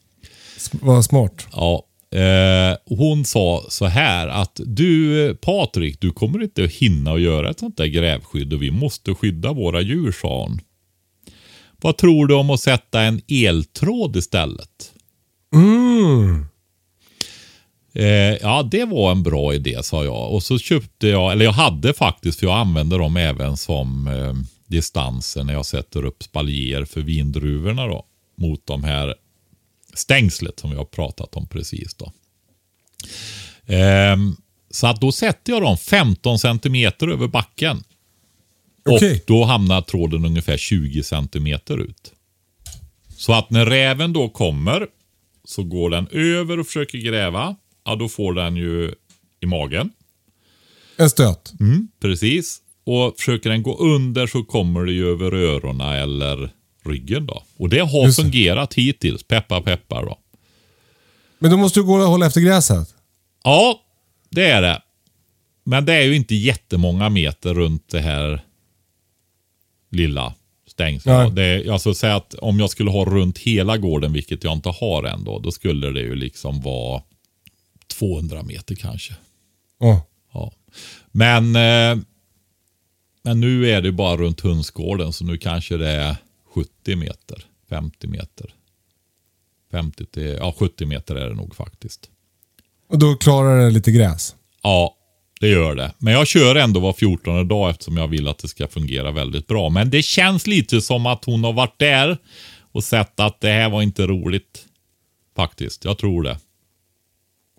[0.56, 1.46] S- Vad smart.
[1.52, 7.20] Ja, eh, hon sa så här att du Patrik, du kommer inte att hinna att
[7.20, 10.60] göra ett sånt där grävskydd och vi måste skydda våra djur, sa hon.
[11.80, 14.92] Vad tror du om att sätta en eltråd istället?
[15.54, 16.46] Mm.
[17.92, 20.32] Eh, ja, det var en bra idé, sa jag.
[20.32, 24.34] Och så köpte jag, eller jag hade faktiskt, för jag använder dem även som eh,
[24.66, 28.04] distanser när jag sätter upp spaljer för vindruvorna då.
[28.36, 29.14] Mot de här
[29.94, 32.12] stängslet som vi har pratat om precis då.
[33.66, 34.36] Ehm,
[34.70, 37.84] så att då sätter jag dem 15 centimeter över backen.
[38.88, 39.12] Okej.
[39.12, 42.12] Och då hamnar tråden ungefär 20 centimeter ut.
[43.16, 44.86] Så att när räven då kommer
[45.44, 47.56] så går den över och försöker gräva.
[47.84, 48.94] Ja, då får den ju
[49.40, 49.90] i magen.
[50.96, 51.52] En stöt.
[52.00, 52.58] Precis.
[52.84, 56.50] Och försöker den gå under så kommer det ju över öronen eller
[56.88, 57.42] ryggen då.
[57.56, 58.22] Och det har Just det.
[58.22, 59.22] fungerat hittills.
[59.22, 60.18] Peppar peppar då.
[61.38, 62.94] Men då måste du gå och hålla efter gräset.
[63.44, 63.80] Ja,
[64.30, 64.82] det är det.
[65.64, 68.40] Men det är ju inte jättemånga meter runt det här
[69.90, 70.34] lilla
[70.66, 71.34] stängslet.
[71.34, 71.62] Nej.
[71.62, 75.04] Det alltså säga att om jag skulle ha runt hela gården, vilket jag inte har
[75.04, 77.02] än då, skulle det ju liksom vara
[77.98, 79.14] 200 meter kanske.
[79.80, 80.06] Ja.
[80.32, 80.52] Ja.
[81.12, 82.04] Men, eh,
[83.22, 86.16] men nu är det bara runt hönsgården så nu kanske det är
[86.58, 88.54] 70 meter, 50 meter.
[89.70, 92.10] 50 till, ja 70 meter är det nog faktiskt.
[92.88, 94.34] Och då klarar det lite gräs.
[94.62, 94.94] Ja,
[95.40, 95.92] det gör det.
[95.98, 99.46] Men jag kör ändå var 14 dag eftersom jag vill att det ska fungera väldigt
[99.46, 99.68] bra.
[99.68, 102.18] Men det känns lite som att hon har varit där
[102.72, 104.64] och sett att det här var inte roligt.
[105.36, 106.38] Faktiskt, jag tror det.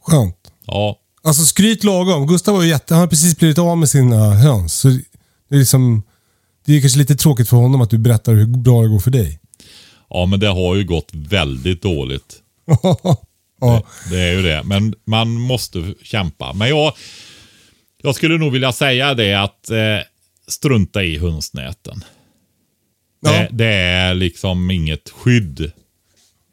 [0.01, 0.51] Skönt.
[0.65, 2.27] Ja, Alltså skryt lagom.
[2.27, 2.93] Gustav var ju jätte...
[2.93, 4.73] Han har precis blivit av med sina höns.
[4.73, 6.03] Så det är liksom...
[6.69, 9.11] Det är kanske lite tråkigt för honom att du berättar hur bra det går för
[9.11, 9.39] dig.
[10.09, 12.35] ja men det har ju gått väldigt dåligt.
[13.61, 13.83] ja.
[14.09, 14.63] Det är ju det.
[14.63, 16.53] Men man måste kämpa.
[16.53, 16.93] Men jag,
[18.01, 19.77] jag skulle nog vilja säga det att eh,
[20.47, 22.03] strunta i hönsnäten.
[23.21, 23.31] Ja.
[23.31, 25.71] Det, det är liksom inget skydd.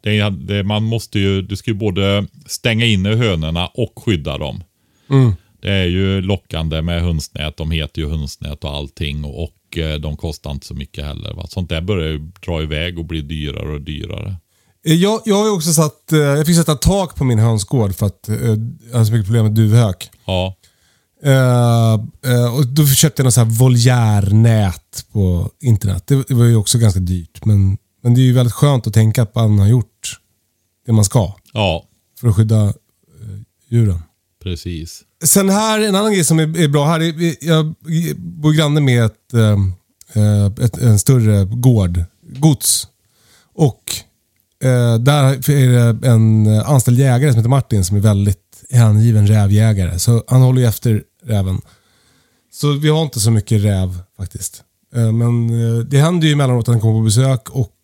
[0.03, 4.65] Det det, man måste ju, du ska ju både stänga inne hönorna och skydda dem.
[5.11, 5.35] Mm.
[5.61, 7.57] Det är ju lockande med hönsnät.
[7.57, 9.25] De heter ju hönsnät och allting.
[9.25, 11.35] Och, och eh, de kostar inte så mycket heller.
[11.35, 11.47] Va?
[11.49, 14.37] Sånt där börjar ju dra iväg och bli dyrare och dyrare.
[14.87, 16.13] Eh, Jag, jag har ju också satt...
[16.13, 18.29] eh, Jag fick sätta tak på min hönsgård för att
[18.91, 20.11] jag har så mycket problem med duvhök.
[20.27, 20.57] Ja,
[21.23, 21.93] Eh,
[22.33, 26.05] eh, och då köpte jag något så här voljärnät på internet.
[26.07, 27.45] Det, det var ju också ganska dyrt.
[27.45, 30.21] Men, men det är ju väldigt skönt att tänka att man har gjort
[30.87, 31.85] det man ska ja,
[32.21, 32.73] för att skydda eh,
[33.69, 34.03] djuren
[34.51, 35.03] precis.
[35.25, 37.01] Sen här, en annan grej som är, är bra här.
[37.01, 37.75] är- Jag
[38.17, 39.35] bor granne med ett,
[40.15, 42.87] äh, ett, en större gård, gods.
[43.55, 43.83] Och
[44.63, 49.99] äh, där är det en anställd jägare som heter Martin som är väldigt hängiven rävjägare.
[49.99, 51.61] Så han håller ju efter räven.
[52.53, 54.63] Så vi har inte så mycket räv faktiskt.
[54.95, 55.49] Äh, Men
[55.89, 57.77] det händer ju emellanåt att han kommer på besök och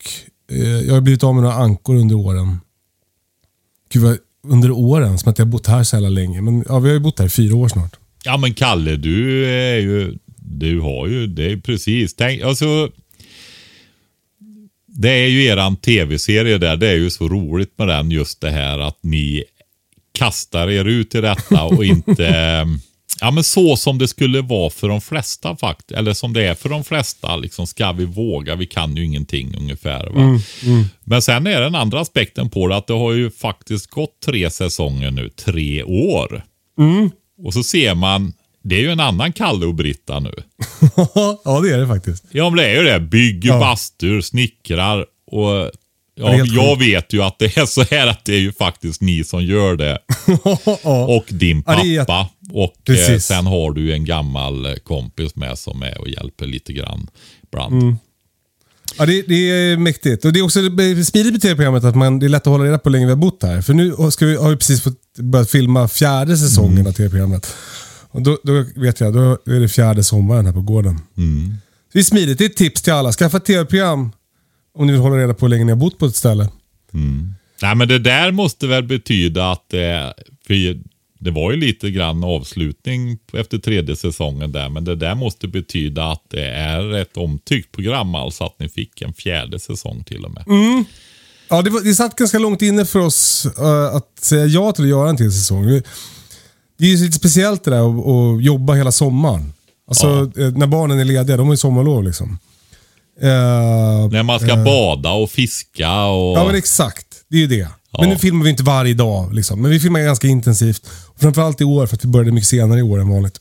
[0.87, 2.61] jag har blivit av med några ankor under åren.
[3.93, 6.41] Gud vad, under åren, som att jag har bott här så jävla länge.
[6.41, 7.97] Men ja, vi har ju bott här i fyra år snart.
[8.25, 12.91] Ja men Kalle, du är ju, du har ju, det är precis, tänk, alltså.
[14.95, 18.51] Det är ju eran tv-serie där, det är ju så roligt med den just det
[18.51, 19.45] här att ni
[20.13, 22.67] kastar er ut i detta och inte,
[23.23, 26.55] ja men så som det skulle vara för de flesta faktiskt, eller som det är
[26.55, 30.07] för de flesta, liksom ska vi våga, vi kan ju ingenting ungefär.
[30.11, 30.41] Va?
[31.05, 34.51] Men sen är den andra aspekten på det att det har ju faktiskt gått tre
[34.51, 36.43] säsonger nu, tre år.
[37.45, 38.33] Och så ser man,
[38.65, 40.35] det är ju en annan Kalle och Britta nu.
[41.45, 42.25] ja, det är det faktiskt.
[42.31, 43.01] Ja, men det är ju det.
[43.01, 43.61] Bygger Ja.
[43.61, 45.71] bastur, snickrar och
[46.15, 49.25] ja, jag vet ju att det är så här att det är ju faktiskt ni
[49.25, 49.99] som gör det.
[51.19, 52.29] Och din Ja, pappa.
[52.53, 56.73] Och eh, sen har du en gammal eh, kompis med som är och hjälper lite
[56.73, 57.07] grann
[57.43, 57.83] ibland.
[57.83, 57.97] Mm.
[58.99, 60.25] Ja, det, det är mäktigt.
[60.25, 60.61] Och det är också
[61.05, 63.13] smidigt med tv-programmet att man, det är lätt att hålla reda på hur länge vi
[63.13, 63.63] har bott här.
[63.63, 67.55] För nu ska vi, har vi precis fått börjat filma fjärde säsongen av tv-programmet.
[68.11, 71.01] Och då, då vet jag, då är det fjärde sommaren här på gården.
[71.93, 72.39] Det är smidigt.
[72.39, 73.13] Det är ett tips till alla.
[73.13, 74.13] Skaffa tv-program
[74.75, 76.49] om ni vill hålla reda på hur länge ni har bott på ett ställe.
[77.63, 80.15] Nej, men det där måste väl betyda att det,
[80.47, 80.55] för
[81.19, 86.13] det var ju lite grann avslutning efter tredje säsongen där, men det där måste betyda
[86.13, 90.31] att det är ett omtyckt program, alltså att ni fick en fjärde säsong till och
[90.31, 90.45] med.
[91.49, 94.85] Ja, det, var, det satt ganska långt inne för oss eh, att säga ja till
[94.85, 95.67] att göra en till säsong.
[95.67, 99.53] Det, är ju lite speciellt det där att, att jobba hela sommaren.
[99.89, 100.07] Alltså
[100.41, 102.39] eh, när barnen är lediga, de har ju sommarlov liksom.
[103.21, 103.29] Eh,
[104.11, 106.39] När man ska bada och fiska och...
[106.39, 107.69] Ja men exakt, det är ju det.
[107.99, 109.35] Men nu filmar vi inte varje dag.
[109.35, 109.63] Liksom.
[109.63, 110.91] Men vi filmar ganska intensivt.
[111.21, 113.41] Framförallt i år för att vi började mycket senare i år än vanligt.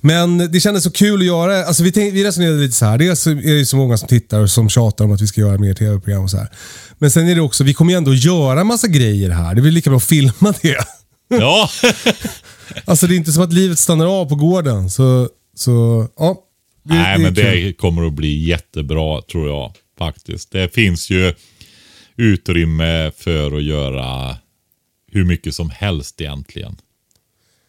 [0.00, 1.64] Men det kändes så kul att göra.
[1.64, 2.98] Alltså vi, tänk, vi resonerade lite så här.
[2.98, 5.58] Dels är det så många som tittar och som tjatar om att vi ska göra
[5.58, 6.48] mer tv-program och så här.
[6.98, 9.54] Men sen är det också, vi kommer ju ändå göra massa grejer här.
[9.54, 10.78] Det är väl lika bra att filma det.
[11.28, 11.68] Ja,
[12.84, 14.90] Alltså det är inte som att livet stannar av på gården.
[14.90, 16.36] Så, så ja.
[16.82, 17.44] Det, nej är men kul.
[17.44, 20.50] det kommer att bli jättebra tror jag faktiskt.
[20.50, 21.34] Det finns ju
[22.16, 24.36] utrymme för att göra
[25.12, 26.76] hur mycket som helst egentligen.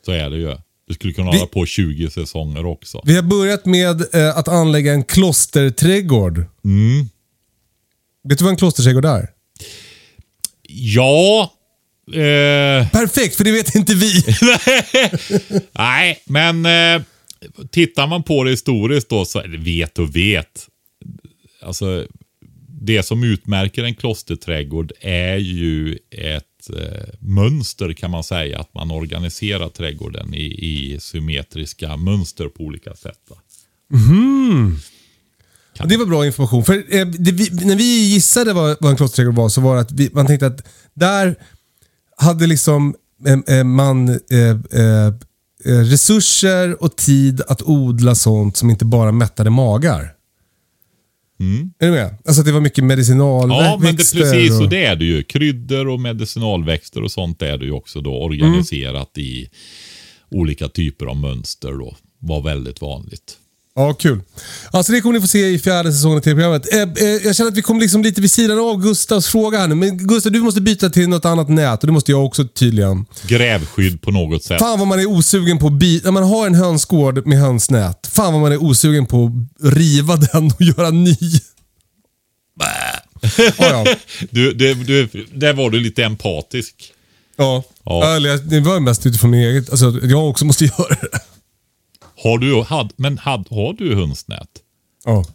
[0.05, 0.57] Så är det ju.
[0.87, 3.01] Du skulle kunna Vi- hålla på 20 säsonger också.
[3.05, 6.37] Vi har börjat med eh, att anlägga en klosterträdgård.
[6.65, 7.09] Mm.
[8.29, 9.29] Vet du vad en klosterträdgård är?
[10.69, 11.51] Ja.
[12.07, 14.23] Eh, Perfekt, för det vet inte vi.
[15.71, 17.01] nej, men eh,
[17.71, 20.67] tittar man på det historiskt då så eller vet och vet.
[21.61, 22.07] Alltså
[22.81, 28.59] det som utmärker en klosterträdgård är ju ett eh, mönster kan man säga.
[28.59, 33.19] Att man organiserar trädgården i, i symmetriska mönster på olika sätt.
[33.29, 33.35] Va?
[35.77, 36.65] Ja, Det var bra information.
[36.65, 39.81] För eh, det, vi, När vi gissade vad, vad en klosterträdgård var så var det
[39.81, 41.35] att vi, man tänkte att där
[42.17, 42.95] hade liksom
[43.47, 44.17] eh, man eh,
[45.65, 50.13] resurser och tid att odla sånt som inte bara mättade magar.
[51.79, 52.15] Är du med?
[52.25, 53.63] Alltså att det var mycket medicinalväxter.
[53.65, 55.23] Ja, men det, precis och- och det är det ju.
[55.23, 59.49] Kryddor och medicinalväxter och sånt är det ju också då organiserat i
[60.31, 61.95] olika typer av mönster då.
[62.19, 63.37] Var väldigt vanligt.
[63.75, 64.21] Ja, kul.
[64.71, 66.73] Alltså det kommer ni få se i fjärde säsongen av TV-programmet.
[66.73, 69.67] Eh, eh, jag känner att vi kommer liksom lite vid sidan av Gustavs fråga här
[69.67, 69.75] nu.
[69.75, 73.05] Men Gustav, du måste byta till något annat nät och det måste jag också tydligen.
[73.27, 74.59] Grävskydd på något sätt.
[74.59, 75.73] Fan vad man är osugen på att.
[76.03, 78.09] När man har en hönsgård med hönsnät.
[78.11, 81.17] Fan vad man är osugen på att riva den och göra ny.
[82.59, 82.99] Bäh.
[83.37, 83.85] Ja, ja.
[84.29, 86.75] Du, du, du, där var du lite empatisk.
[87.37, 87.63] ja.
[87.85, 88.15] Ja.
[88.15, 89.69] Eller, det var mest utifrån min eget...
[89.69, 91.19] Alltså, jag också måste göra det.
[92.23, 94.49] Har du, had, men had, har du hönsnät?
[95.05, 95.25] Ja,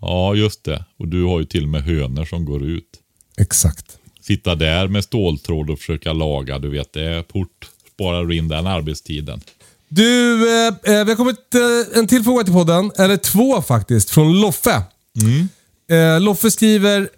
[0.00, 0.84] Ja, just det.
[0.98, 2.88] Och du har ju till och med hönor som går ut.
[3.36, 3.98] exakt.
[4.20, 7.68] Sitta där med ståltråd och försöka laga, du vet, det är fort.
[7.94, 9.40] Sparar du in den arbetstiden.
[9.88, 12.90] Du, eh, eh, vi har kommit eh, en till fråga till podden.
[12.98, 14.82] Eller två faktiskt, från Loffe.
[15.90, 17.08] Eh, Loffe skriver,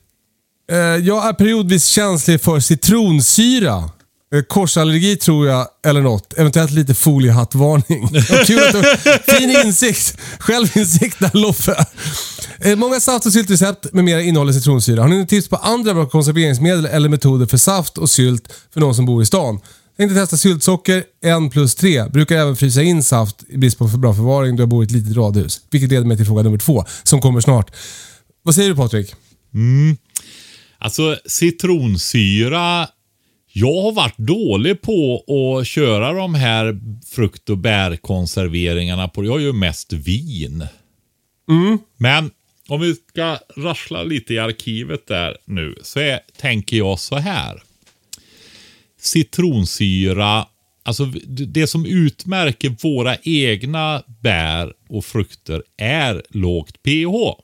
[0.71, 3.91] eh, jag är periodvis känslig för citronsyra.
[4.35, 6.39] Eh, korsallergi tror jag, eller något.
[6.39, 8.09] Eventuellt lite foliehattvarning.
[8.31, 10.19] Vad Kul att du, fin insikt.
[10.39, 11.87] Självinsikt där Loffe.
[12.59, 15.03] Eh, många saft och syltrecept med mera innehåller citronsyra.
[15.03, 18.95] Har ni tips på andra bra konserveringsmedel eller metoder för saft och sylt för någon
[18.95, 19.61] som bor i stan?
[19.97, 21.05] Tänkte testa syltsocker
[21.47, 22.09] 1 plus 3.
[22.09, 24.87] Brukar även frysa in saft i brist på för bra förvaring då jag bor i
[24.87, 25.61] ett litet radhus.
[25.71, 27.77] Vilket leder mig till fråga nummer två, som kommer snart.
[28.43, 29.15] Vad säger du Patrik?
[30.79, 32.89] Alltså citronsyra.
[33.61, 39.25] Jag har varit dålig på att köra de här frukt och bärkonserveringarna på.
[39.25, 40.67] Jag gör mest vin.
[41.97, 42.31] Men
[42.69, 47.63] om vi ska rassla lite i arkivet där nu så är, tänker jag så här.
[49.01, 50.47] Citronsyra,
[50.83, 57.43] alltså det som utmärker våra egna bär och frukter är lågt pH.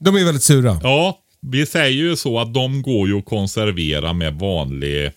[0.00, 0.80] De är väldigt sura.
[0.82, 5.10] Ja, vi säger ju så att de går ju att konservera med vanlig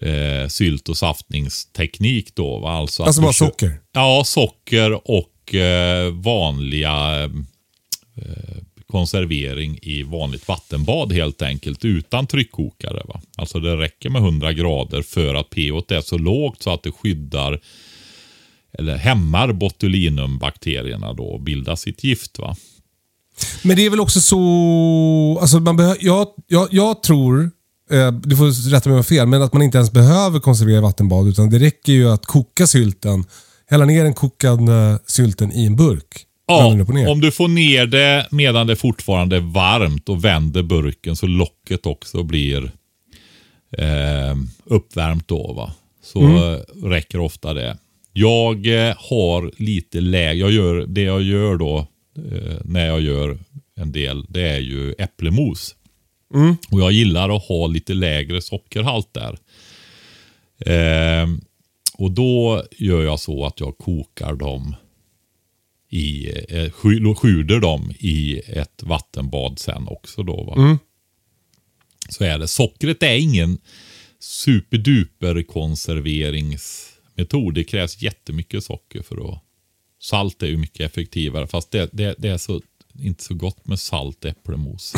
[0.00, 2.58] eh, sylt och saftningsteknik då.
[2.58, 2.70] Va?
[2.70, 3.80] Alltså, Alltså bara socker.
[3.92, 8.56] Ja, socker och eh, vanliga eh,
[8.86, 13.02] konservering i vanligt vattenbad helt enkelt utan tryckkokare.
[13.08, 13.20] Va?
[13.36, 16.92] Alltså det räcker med 100 grader för att pH är så lågt så att det
[16.92, 17.60] skyddar
[18.72, 22.38] eller hämmar botulinumbakterierna då och bildar sitt gift.
[22.38, 22.56] va.
[23.62, 25.38] Men det är väl också så...
[25.40, 27.50] Alltså man behö, jag, jag, jag tror,
[27.90, 30.40] eh, du får rätta mig om jag har fel, men att man inte ens behöver
[30.40, 31.28] konservera vattenbad.
[31.28, 33.24] Utan det räcker ju att koka sylten.
[33.70, 36.24] Hälla ner den kokande sylten i en burk.
[36.46, 36.66] Ja,
[37.08, 41.86] om du får ner det medan det fortfarande är varmt och vänder burken så locket
[41.86, 42.72] också blir
[43.78, 45.52] eh, uppvärmt då.
[45.52, 45.72] Va?
[46.02, 46.58] Så eh,
[46.88, 47.78] räcker ofta det.
[48.12, 51.86] Jag eh, har lite lägre, jag gör, det jag gör då
[52.64, 53.38] när jag gör
[53.74, 55.74] en del, det är ju äpplemos.
[56.70, 59.38] Och jag gillar att ha lite lägre sockerhalt där.
[60.58, 61.26] Eh,
[61.94, 64.74] och då gör jag så att jag kokar dem
[65.90, 66.70] i, eh,
[67.14, 70.44] sjuder dem i ett vattenbad sen också då.
[70.44, 70.54] Va?
[72.08, 72.48] Så är det.
[72.48, 73.58] Sockret är ingen
[74.20, 77.54] superduper konserveringsmetod.
[77.54, 79.42] Det krävs jättemycket socker för att...
[80.00, 82.62] Salt är ju mycket effektivare fast det, det, det är så,
[82.98, 84.94] inte så gott med salt äpplemos.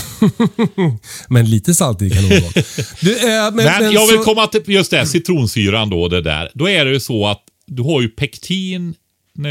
[1.29, 2.65] Men lite salt i kan nog vara.
[3.01, 6.23] Du, eh, men, Men, men jag vill så- komma till just det, citronsyran då, det
[6.23, 6.51] där.
[6.55, 8.95] Då är det ju så att du har ju pektin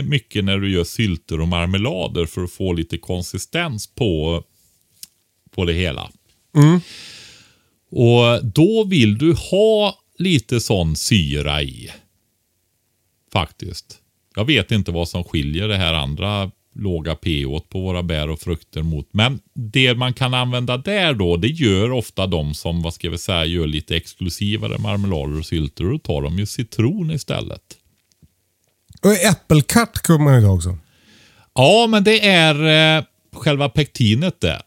[0.04, 4.43] mycket när du gör sylter och marmelader för att få lite konsistens på,
[5.56, 6.12] på det hela.
[7.91, 11.89] Och då vill du ha lite sån syra i.
[13.34, 13.99] Faktiskt.
[14.40, 18.40] Jag vet inte vad som skiljer det här andra låga pH på våra bär och
[18.40, 19.10] frukter mot.
[19.12, 23.18] Men det man kan använda där då, det gör ofta de som, vad ska vi
[23.18, 25.86] säga, gör lite exklusivare marmelader och sylter.
[25.86, 27.62] Och då tar de ju citron istället.
[29.02, 30.78] Och äppelkart kommer man ta också.
[31.56, 34.62] Ja, men det är eh, själva pektinet det.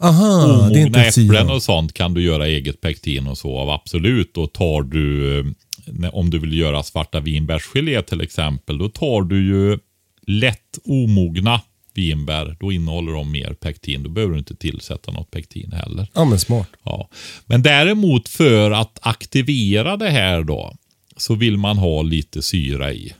[0.00, 3.58] Aha, det är Omogna inte äpplen och sånt kan du göra eget pektin och så
[3.58, 4.36] av, absolut.
[4.36, 5.44] Och tar du, eh,
[5.86, 9.78] när- om du vill göra svarta vinbärsgelé till exempel, då tar du ju
[10.26, 11.60] lätt omogna
[11.94, 12.56] vinbär.
[12.60, 14.02] Då innehåller de mer pektin.
[14.02, 16.08] Då behöver du inte tillsätta något pektin heller.
[16.14, 16.68] Ja, men smart.
[16.82, 17.08] Ja.
[17.46, 20.76] Men däremot för att aktivera det här då,
[21.16, 23.14] så vill man ha lite syra i.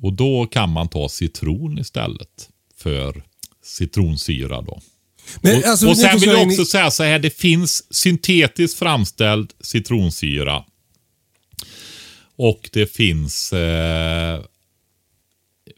[0.00, 3.22] Och då kan man ta citron istället för
[3.62, 4.80] citronsyra då.
[5.40, 9.52] Men, Och, alltså, och sen vill jag också säga så här, det finns syntetiskt framställd
[9.60, 10.64] citronsyra.
[12.36, 14.40] Och det finns eh,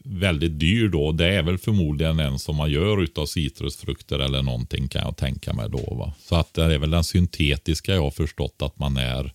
[0.03, 1.11] väldigt dyr då.
[1.11, 5.53] Det är väl förmodligen en som man gör utav citrusfrukter eller någonting kan jag tänka
[5.53, 5.95] mig då.
[5.95, 6.13] Va?
[6.23, 9.33] Så att det är väl den syntetiska jag har förstått att man är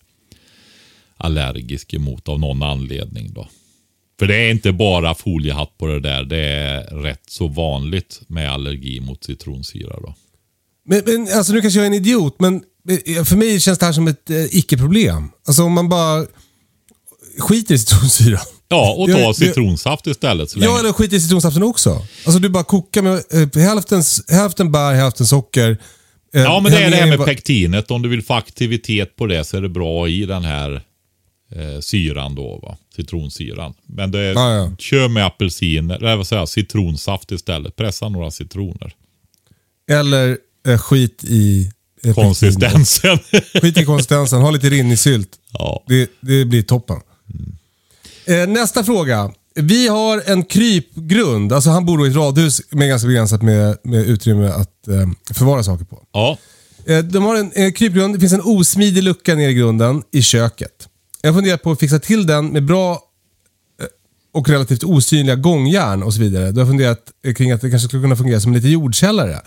[1.17, 3.47] allergisk emot av någon anledning då.
[4.19, 6.23] För det är inte bara foliehatt på det där.
[6.23, 9.99] Det är rätt så vanligt med allergi mot citronsyra.
[10.01, 10.15] Då.
[10.85, 13.85] Men, men alltså nu kanske jag är en idiot, men eh, för mig känns det
[13.85, 15.31] här som ett eh, icke-problem.
[15.47, 16.25] Alltså om man bara
[17.39, 18.45] skiter i citronsyran.
[18.67, 20.49] Ja, och ta citronsaft istället.
[20.49, 20.71] Så länge.
[20.71, 22.05] Ja, eller skiter i citronsaften också.
[22.25, 25.71] Alltså du bara kokar med eh, hälften, hälften bär, hälften socker.
[26.33, 27.91] Eh, Ja, men det är det här med pektinet.
[27.91, 30.73] Om du vill få aktivitet på det så är det bra i den här
[31.55, 32.77] eh, syran då, va?
[32.95, 33.73] citronsyran.
[33.85, 34.71] Men det är, Ja, ja.
[34.79, 37.75] kör med apelsiner, eller vad säger jag, citronsaft istället.
[37.75, 38.93] Pressa några citroner.
[39.91, 41.71] Eller eh, skit i...
[42.03, 43.19] eh, Konsistensen.
[43.61, 45.29] Skit i konsistensen, ha lite rinnig sylt.
[45.51, 45.83] ja.
[45.87, 46.97] Det, det blir toppen.
[48.25, 49.31] Eh, nästa fråga.
[49.55, 51.53] Vi har en krypgrund.
[51.53, 55.63] Alltså han bor i ett radhus med ganska begränsat med, med utrymme att eh, förvara
[55.63, 56.03] saker på.
[56.11, 56.37] ja.
[56.87, 58.15] Eh, De har en eh, krypgrund.
[58.15, 60.87] Det finns en osmidig lucka ner i grunden i köket.
[61.21, 62.91] Jag har funderat på att fixa till den med bra
[63.81, 63.85] eh,
[64.33, 66.51] och relativt osynliga gångjärn och så vidare.
[66.51, 69.41] Då har jag funderat kring att det kanske skulle kunna fungera som en liten jordkällare.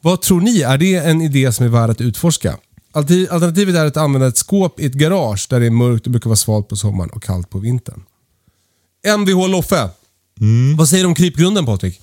[0.00, 0.62] Vad tror ni?
[0.62, 2.56] Är det en idé som är värd att utforska?
[2.92, 6.30] Alternativet är att använda ett skåp i ett garage där det är mörkt och brukar
[6.30, 8.02] vara svalt på sommaren och kallt på vintern.
[9.18, 9.88] Mvh Loffe.
[10.76, 12.00] Vad säger du om krypgrunden Patrik?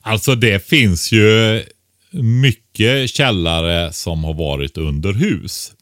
[0.00, 1.62] Alltså det finns ju
[2.20, 5.72] mycket källare som har varit under hus.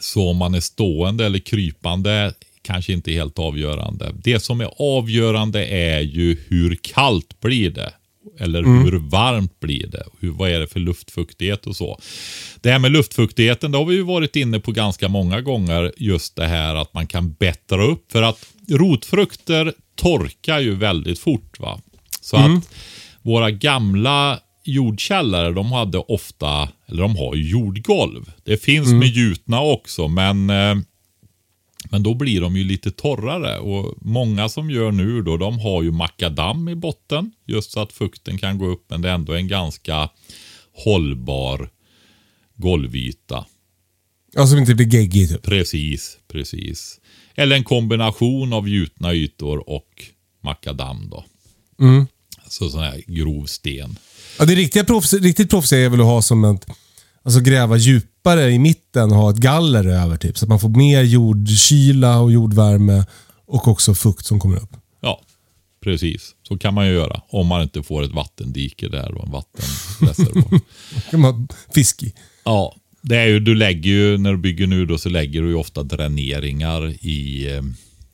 [0.00, 4.12] Så om man är stående eller krypande kanske inte helt avgörande.
[4.14, 7.92] Det som är avgörande är ju hur kallt blir det?
[8.38, 10.04] Eller hur varmt blir det?
[10.20, 12.00] Hur, vad är det för luftfuktighet och så?
[12.60, 15.92] Det här med luftfuktigheten, det har vi ju varit inne på ganska många gånger.
[15.96, 18.12] Just det här att man kan bättra upp.
[18.12, 21.58] För att rotfrukter torkar ju väldigt fort.
[21.58, 21.80] va?
[22.20, 22.68] Så att
[23.22, 28.32] våra gamla jordkällare, de hade ofta, eller de har jordgolv.
[28.44, 30.74] Det finns med gjutna också, men eh,
[31.90, 35.82] men då blir de ju lite torrare och många som gör nu då, de har
[35.82, 37.32] ju makadam i botten.
[37.46, 40.08] Just så att fukten kan gå upp, men det är ändå en ganska
[40.72, 41.70] hållbar
[42.56, 43.46] golvyta.
[44.36, 45.42] Alltså inte blir geggig typ.
[45.42, 47.00] Precis, precis.
[47.34, 50.04] Eller en kombination av gjutna ytor och
[50.44, 51.24] makadam då.
[51.80, 52.06] Mm.
[52.48, 53.98] Så sån här grov sten.
[54.38, 56.66] Ja, det riktiga proffs, riktigt proffsiga är väl att ha som ett,
[57.22, 57.76] alltså gräva
[58.28, 60.38] djupare i mitten och ha ett galler över typ.
[60.38, 63.04] Så att man får mer jordkyla och jordvärme
[63.46, 64.76] och också fukt som kommer upp.
[65.00, 65.20] Ja,
[65.84, 66.34] precis.
[66.48, 67.22] Så kan man ju göra.
[67.28, 70.60] Om man inte får ett vattendike där och en vattenreservoar.
[71.10, 72.12] kan man fisk i.
[72.44, 75.48] Ja, det är ju, du lägger ju, när du bygger nu då så lägger du
[75.48, 77.62] ju ofta dräneringar i, eh,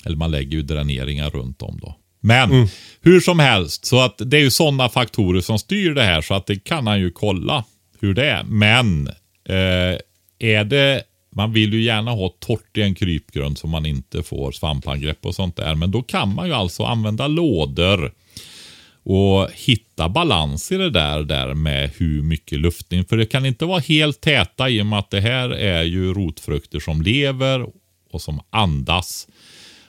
[0.05, 1.97] eller man lägger ju dräneringar runt om då.
[2.21, 2.69] Men
[3.03, 6.35] hur som helst, så att det är ju sådana faktorer som styr det här så
[6.35, 7.65] att det kan han ju kolla
[8.01, 8.45] hur det är.
[8.45, 9.09] Men
[9.49, 9.99] eh,
[10.39, 14.53] är det, man vill ju gärna ha torrt i en krypgrund så man inte får
[14.53, 15.75] svampangrepp och sånt där.
[15.75, 18.13] Men då kan man ju alltså använda lådor
[19.05, 23.05] och hitta balans i det där, där med hur mycket luftning.
[23.05, 26.15] För det kan inte vara helt täta i och med att det här är ju
[26.15, 27.67] rotfrukter som lever
[28.11, 29.29] och som andas.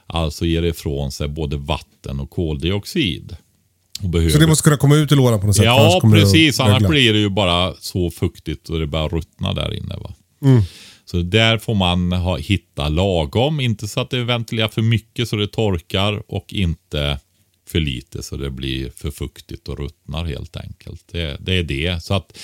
[0.08, 3.38] Alltså ger ifrån sig både vatten och koldioxid.
[4.02, 5.66] Så det måste kunna komma ut ur lådan på något sätt.
[5.66, 6.60] Ja, precis.
[6.60, 9.96] Annars blir det ju bara så fuktigt och det bara ruttna där inne.
[9.96, 10.14] Va?
[10.44, 10.62] Mm.
[11.06, 13.60] Så där får man ha, hitta lagom.
[13.60, 17.20] Inte så att det ventilerar för mycket så det torkar och inte
[17.68, 21.04] för lite så det blir för fuktigt och ruttnar helt enkelt.
[21.12, 22.04] Det, det är det.
[22.04, 22.38] Så att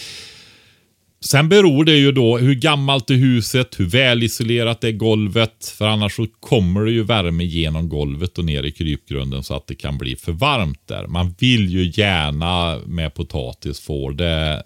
[1.25, 5.73] Sen beror det ju då hur gammalt är huset, hur välisolerat är golvet.
[5.77, 9.67] För annars så kommer det ju värme genom golvet och ner i krypgrunden så att
[9.67, 11.07] det kan bli för varmt där.
[11.07, 14.63] Man vill ju gärna med potatis få det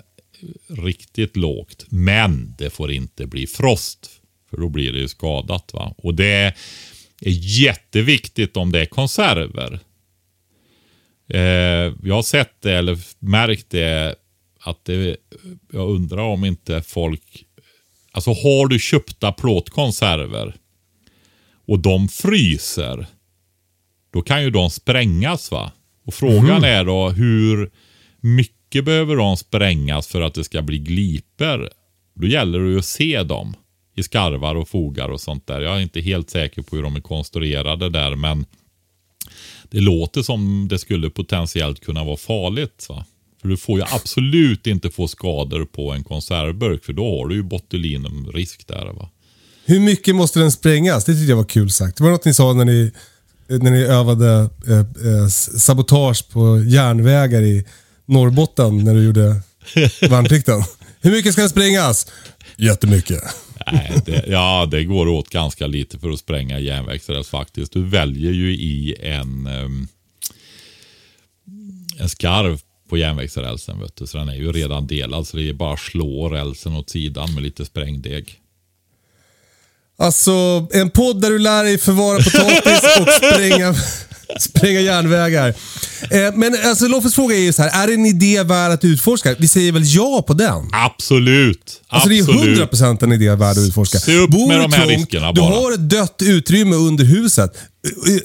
[0.68, 1.86] riktigt lågt.
[1.89, 4.10] Men det får inte bli frost.
[4.49, 5.74] För då blir det ju skadat.
[5.74, 5.95] va.
[5.97, 6.53] Och det
[7.22, 9.80] är jätteviktigt om det är konserver.
[11.30, 14.16] Eh, jag har sett det eller märkt det
[14.66, 15.18] att det,
[15.72, 17.45] jag undrar om inte folk,
[18.11, 20.55] alltså har du köpta plåtkonserver
[21.68, 23.07] och de fryser,
[24.13, 25.72] då kan ju de sprängas va?
[26.05, 27.72] Och frågan är då hur
[28.20, 31.70] mycket behöver de sprängas för att det ska bli gliper?
[32.13, 33.53] Då gäller det ju att se dem
[33.95, 35.61] i skarvar och fogar och sånt där.
[35.61, 38.45] Jag är inte helt säker på hur de är konstruerade där men
[39.70, 42.86] det låter som det skulle potentiellt kunna vara farligt.
[42.89, 43.05] Va?
[43.46, 47.36] För du får ju absolut inte få skador på en konservburk för då har du
[47.36, 48.86] ju botulinumrisk där.
[48.86, 49.10] Va?
[49.66, 51.06] Hur mycket måste den sprängas?
[51.06, 51.98] Det tyckte jag var kul sagt.
[51.98, 52.91] Det var något ni sa när ni,
[53.48, 55.28] när ni övade eh, eh,
[55.58, 57.66] sabotage på järnvägar i
[58.06, 59.41] Norrbotten när du gjorde
[60.10, 60.64] värnplikten.
[61.02, 62.08] Hur mycket ska den sprängas?
[62.58, 63.24] Jättemycket.
[63.72, 67.74] Nej, det, ja, det går åt ganska lite för att spränga järnvägsräls faktiskt.
[67.74, 69.88] Du väljer ju i en, um,
[72.00, 73.79] en skarv på järnvägsrälsen.
[73.79, 74.07] Vet du.
[74.07, 77.33] Så den är ju redan delad, så det är bara att slå rälsen åt sidan
[77.33, 78.39] med lite sprängdeg.
[79.97, 83.75] Alltså, en podd där du lär dig förvara potatis och spränga,
[84.39, 85.47] spränga järnvägar.
[86.11, 88.83] Eh, men alltså Loffes fråga är ju så här, är det en idé värd att
[88.86, 89.36] utforska?
[89.39, 90.69] Vi säger väl ja på den?
[90.71, 91.81] Absolut.
[91.88, 92.71] Alltså det är Absolut.
[92.71, 93.99] 100% en idé värd att utforska.
[93.99, 95.55] Se upp Bor med du de här riskerna Du bara.
[95.55, 97.53] har ett dött utrymme under huset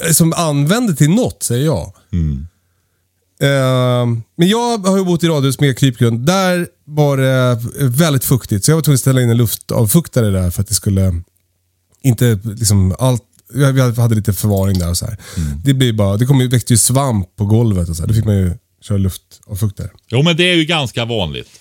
[0.04, 1.92] eh, som använder till något, säger jag.
[2.12, 2.46] Mm.
[3.43, 6.26] Eh, men jag har ju bott i radhus med krypgrund.
[6.26, 10.51] Där var det väldigt fuktigt, så jag var tvungen att ställa in en luftavfuktare där
[10.51, 11.22] för att det skulle
[12.03, 13.22] inte liksom allt
[13.53, 15.07] vi hade lite förvaring där och så.
[15.07, 15.18] Mm.
[15.64, 18.09] Det, blir bara, det kom växte ju svamp på golvet och så här.
[18.09, 19.91] Då fick man ju köra luftavfuktare.
[20.09, 21.61] Jo, men det är ju ganska vanligt.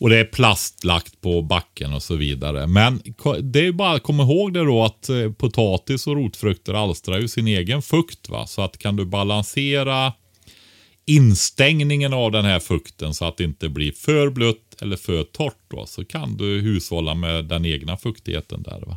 [0.00, 2.66] Och det är plastlagt på backen och så vidare.
[2.66, 3.02] Men
[3.42, 7.18] det är ju bara att komma ihåg det då att eh, potatis och rotfrukter alstrar
[7.18, 8.28] ju sin egen fukt.
[8.28, 8.46] Va?
[8.46, 10.12] Så att kan du balansera
[11.08, 15.62] instängningen av den här fukten så att det inte blir för blött eller för torrt
[15.68, 18.82] då, så kan du hushålla med den egna fuktigheten där.
[18.86, 18.96] Va?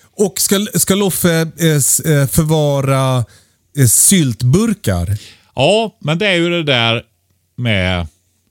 [0.00, 1.68] Och ska, ska Loffe eh,
[2.12, 3.24] eh, förvara
[3.78, 5.18] eh, syltburkar?
[5.54, 7.02] Ja, men det är ju det där
[7.56, 8.06] med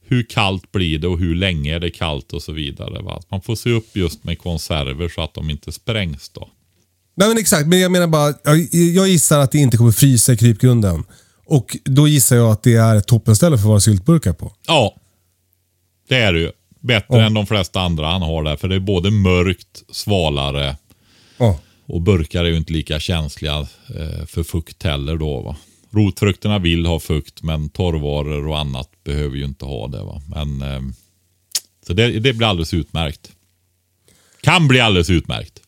[0.06, 3.02] hur kallt blir det och hur länge är det kallt och så vidare.
[3.02, 3.22] Va?
[3.30, 6.50] Man får se upp just med konserver så att de inte sprängs då.
[7.16, 10.34] Nej men exakt, men jag menar bara, jag, jag gissar att det inte kommer frysa
[10.34, 11.04] i krypgrunden.
[11.50, 14.54] Och då gissar jag att det är ett toppenställe för förvara syltburkar på.
[14.68, 14.96] Ja,
[16.08, 16.52] det är det ju.
[16.80, 18.56] Bättre än de flesta andra han har där.
[18.56, 20.78] För det är både mörkt, svalare
[21.38, 21.60] Ja.
[21.86, 23.60] och burkar är ju inte lika känsliga
[23.96, 25.42] eh, för fukt heller då.
[25.42, 25.56] Va?
[25.92, 30.04] Rotfrukterna vill ha fukt men torrvaror och annat behöver ju inte ha det.
[30.04, 30.22] Va?
[30.28, 30.82] Men, eh,
[31.88, 33.32] så det, det blir alldeles utmärkt.
[34.42, 35.60] Kan bli alldeles utmärkt.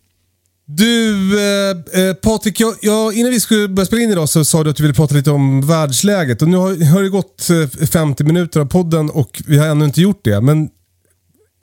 [0.78, 4.64] Du, eh, eh, Patrik, jag, jag, innan vi skulle börja spela in idag så sa
[4.64, 6.42] du att du ville prata lite om världsläget.
[6.42, 9.86] Och nu har, har det gått eh, 50 minuter av podden och vi har ännu
[9.86, 10.42] inte gjort det.
[10.42, 10.70] Men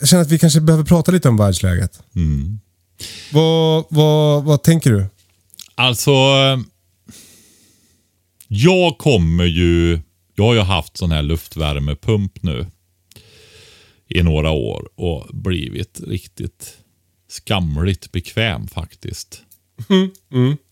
[0.00, 2.02] jag känner att vi kanske behöver prata lite om världsläget.
[3.32, 5.06] Vad, vad, vad tänker du?
[5.74, 6.58] Alltså, eh,
[8.48, 10.00] jag kommer ju...
[10.34, 12.66] Jag har ju haft sån här luftvärmepump nu
[14.08, 16.77] i några år och blivit riktigt
[17.28, 19.42] skamligt bekväm faktiskt.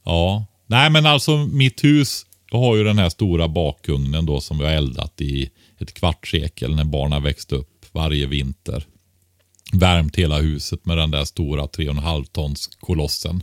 [0.05, 0.47] Ja.
[0.67, 4.65] Nej men alltså mitt hus, jag har ju den här stora bakugnen då som vi
[4.65, 8.85] har eldat i ett kvartssekel när barnen växte upp varje vinter.
[9.73, 13.43] Värmt hela huset med den där stora 3,5 tons kolossen.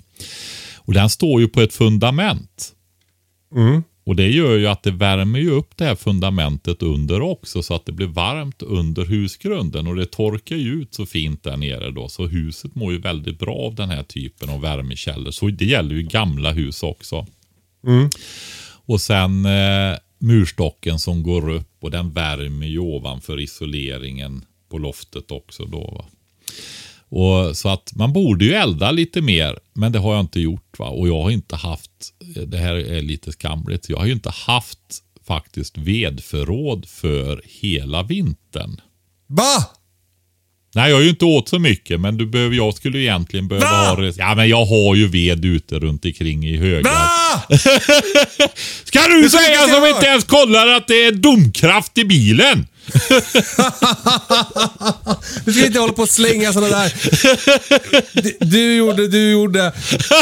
[0.75, 2.73] Och den står ju på ett fundament.
[4.05, 7.75] Och det gör ju att det värmer ju upp det här fundamentet under också så
[7.75, 11.91] att det blir varmt under husgrunden och det torkar ju ut så fint där nere
[11.91, 12.09] då.
[12.09, 15.31] Så huset mår ju väldigt bra av den här typen av värmekällor.
[15.31, 17.25] Så det gäller ju gamla hus också.
[18.85, 25.31] Och sen eh, murstocken som går upp och den värmer ju ovanför isoleringen på loftet
[25.31, 25.81] också då.
[25.81, 26.05] Va?
[27.15, 30.79] Och, så att man borde ju elda lite mer, men det har jag inte gjort.
[30.79, 30.85] Va?
[30.85, 31.91] Och jag har inte haft,
[32.47, 34.79] det här är lite skamligt, jag har ju inte haft
[35.27, 38.81] faktiskt vedförråd för hela vintern.
[39.27, 39.65] Va?
[40.75, 43.65] Nej, jag har ju inte åt så mycket, men du behöver, jag skulle egentligen behöva
[43.71, 43.77] Va?
[43.89, 44.01] ha...
[44.01, 46.91] res- Ja, men jag har ju ved ute runt omkring i högar.
[46.91, 47.43] Va?
[48.83, 52.67] Ska du Det säga som inte ens kollar att det är domkraft i bilen?
[55.45, 56.93] Du ska inte hålla på och slänga sådana där.
[58.21, 59.61] Du, du gjorde, du gjorde.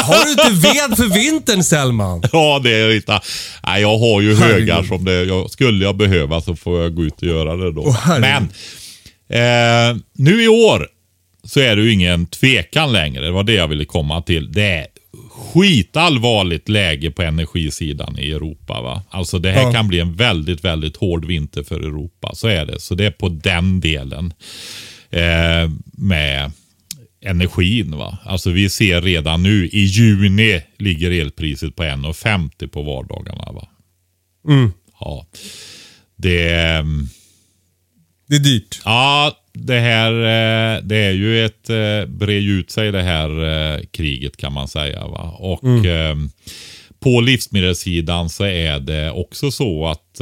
[0.02, 2.22] Har du inte ved för vintern Sellman?
[2.32, 3.20] Ja, det är inte...
[3.66, 4.68] Nej, jag har ju Herregud.
[4.68, 5.24] högar som det...
[5.24, 7.90] Jag, skulle jag behöva så får jag gå ut och göra det då.
[7.90, 8.48] Herregud.
[9.28, 10.88] Men eh, nu i år
[11.44, 13.24] så är det ju ingen tvekan längre.
[13.24, 14.52] Det var det jag ville komma till.
[14.52, 14.86] Det är
[15.42, 18.80] skitallvarligt läge på energisidan i Europa.
[18.82, 19.02] Va?
[19.10, 19.72] Alltså det här Ja.
[19.72, 22.34] kan bli en väldigt, väldigt hård vinter för Europa.
[22.34, 22.80] Så är det.
[22.80, 24.34] Så det är på den delen
[25.10, 26.52] eh, med
[27.24, 27.96] energin.
[27.96, 28.18] Va?
[28.24, 33.52] Alltså vi ser redan nu i juni ligger elpriset på 1,50 på vardagarna.
[33.52, 33.68] Va?
[35.00, 35.26] Ja.
[36.16, 37.08] Det, ehm,
[38.28, 38.80] Det är dyrt.
[38.84, 43.44] ja, det här eh, det är ju ett eh, brer ju ut sig det här
[43.44, 45.06] eh, kriget kan man säga.
[45.06, 45.36] Va?
[45.38, 46.30] Och ehm,
[47.00, 50.20] på livsmedelssidan så är det också så att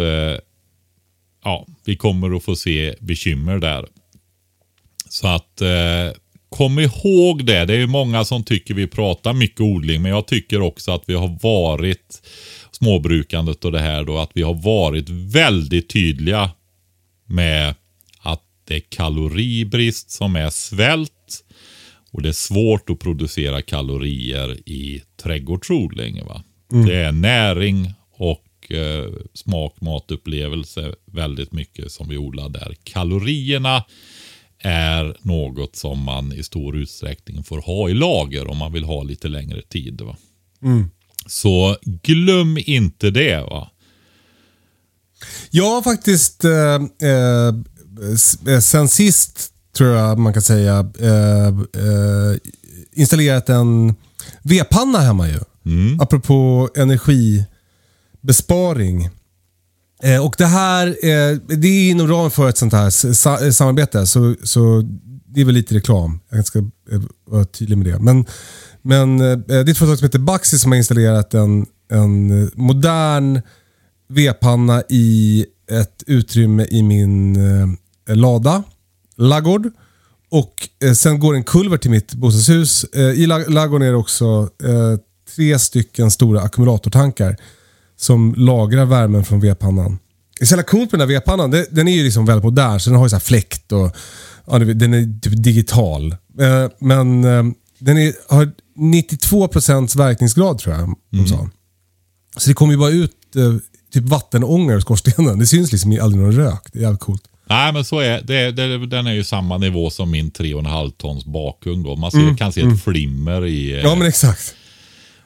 [1.45, 3.87] ja, vi kommer att få se bekymmer där.
[5.09, 5.62] Så att
[6.49, 7.64] kom ihåg det.
[7.64, 11.03] Det är ju många som tycker vi pratar mycket odling, men jag tycker också att
[11.07, 12.22] vi har varit
[12.70, 16.51] småbrukandet och det här då, att vi har varit väldigt tydliga
[17.26, 17.74] med
[18.71, 21.45] det är kaloribrist som är svält
[22.11, 26.25] Och det är svårt att producera kalorier i trädgårdsodling.
[26.27, 26.43] Va?
[26.87, 32.77] Det är näring och eh, smak, matupplevelse väldigt mycket som vi odlar där.
[32.85, 33.85] Kalorierna
[34.59, 39.03] är något som man i stor utsträckning får ha i lager om man vill ha
[39.03, 40.01] lite längre tid.
[40.01, 40.16] Va?
[41.27, 43.41] Så glöm inte det.
[43.41, 43.71] va.
[45.51, 46.75] Jag har faktiskt eh,
[47.11, 47.55] eh,
[48.61, 51.53] sen sist, tror jag man kan säga, eh, eh,
[52.93, 53.95] installerat en
[54.43, 55.39] vedpanna hemma ju.
[56.01, 59.09] Apropå energibesparing.
[60.03, 63.51] Eh, och det här eh, det är inom ramen för ett sånt här sa- eh,
[63.51, 64.07] samarbete.
[64.07, 64.83] Så, så
[65.27, 66.21] det är väl lite reklam.
[66.31, 66.65] Jag ska eh,
[67.31, 67.99] vara tydlig med det.
[67.99, 68.25] Men,
[68.83, 72.49] men eh, det är ett företag som heter Baxi som har installerat en, en eh,
[72.55, 73.41] modern
[74.09, 77.67] vedpanna i ett utrymme i min eh,
[78.15, 78.63] lada,
[79.17, 79.71] laggård.
[80.31, 82.85] Och eh, sen går en kulvert till mitt bostadshus.
[82.85, 84.99] Eh, I lag- ladugården är det också eh,
[85.37, 87.37] tre stycken stora ackumulatortankar
[87.97, 89.99] som lagrar värmen från vedpannan.
[90.39, 91.51] Det är så jävla coolt med den här vedpannan.
[91.51, 93.97] Det- Den är ju liksom väldigt modern, så den har ju så här fläkt och
[94.47, 96.13] ja, den är typ digital.
[96.41, 97.45] Eh, men eh,
[97.79, 101.49] den är, har 92% verkningsgrad tror jag de sa.
[102.37, 103.13] Så det kommer ju bara ut
[103.93, 105.39] typ vattenånga ur skorstenen.
[105.39, 106.69] Det syns liksom aldrig någon rök.
[106.73, 107.23] Det är jävligt coolt.
[107.51, 108.87] Nej, men så är det, det.
[108.87, 111.83] Den är ju samma nivå som min 3,5 tons bakugn.
[111.83, 111.97] Då.
[111.97, 113.73] Man ser, kan se ett flimmer i...
[113.73, 114.55] eh, Ja men exakt.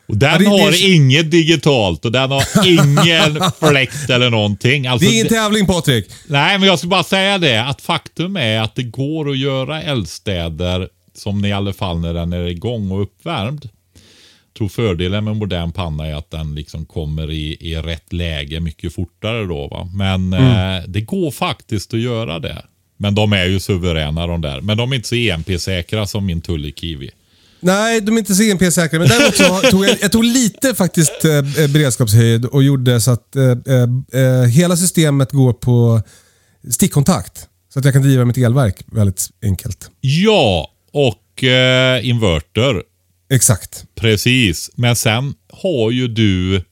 [0.08, 4.86] och den Ja, det- det har inget digitalt och den har ingen fläkt eller någonting.
[4.86, 6.06] Alltså, Det är ingen det- tävling Patrik.
[6.28, 9.82] Nej, men jag skulle bara säga det att faktum är att det går att göra
[9.82, 13.68] eldstäder som i alla fall när den är igång och uppvärmd.
[14.58, 18.94] Tror fördelen med modern panna är att den liksom kommer i, i rätt läge mycket
[18.94, 19.68] fortare då.
[19.68, 19.88] Va?
[19.94, 20.76] Men Mm.
[20.78, 22.64] eh, det går faktiskt att göra det.
[22.96, 24.60] Men de är ju suveräna de där.
[24.60, 27.10] Men de är inte så EMP-säkra som min Tully Kiwi.
[27.60, 28.98] Nej, de är inte så EMP-säkra.
[28.98, 33.10] Men däremot så tog jag, jag tog lite faktiskt eh, eh, beredskapshöjd och gjorde så
[33.10, 36.00] att eh, eh, eh, hela systemet går på
[36.70, 37.48] stickkontakt.
[37.72, 39.90] Så att jag kan driva mitt elverk väldigt enkelt.
[40.00, 42.82] Ja, och eh, inverter.
[43.30, 43.84] Exakt.
[43.94, 46.62] Precis, men sen har ju du...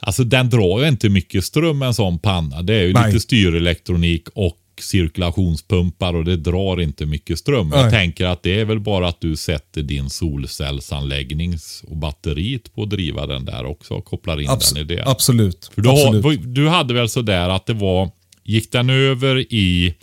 [0.00, 2.62] Alltså den drar ju inte mycket ström en sån panna.
[2.62, 3.06] Det är ju Nej.
[3.06, 7.68] lite styrelektronik och cirkulationspumpar och det drar inte mycket ström.
[7.68, 7.80] Nej.
[7.80, 12.82] Jag tänker att det är väl bara att du sätter din solcellsanläggning och batteriet på
[12.82, 15.02] att driva den där också och kopplar in Abs- den i det.
[15.06, 15.70] Absolut.
[15.74, 16.24] För du, absolut.
[16.24, 18.10] har, du hade väl sådär att det var,
[18.44, 19.94] gick den över i,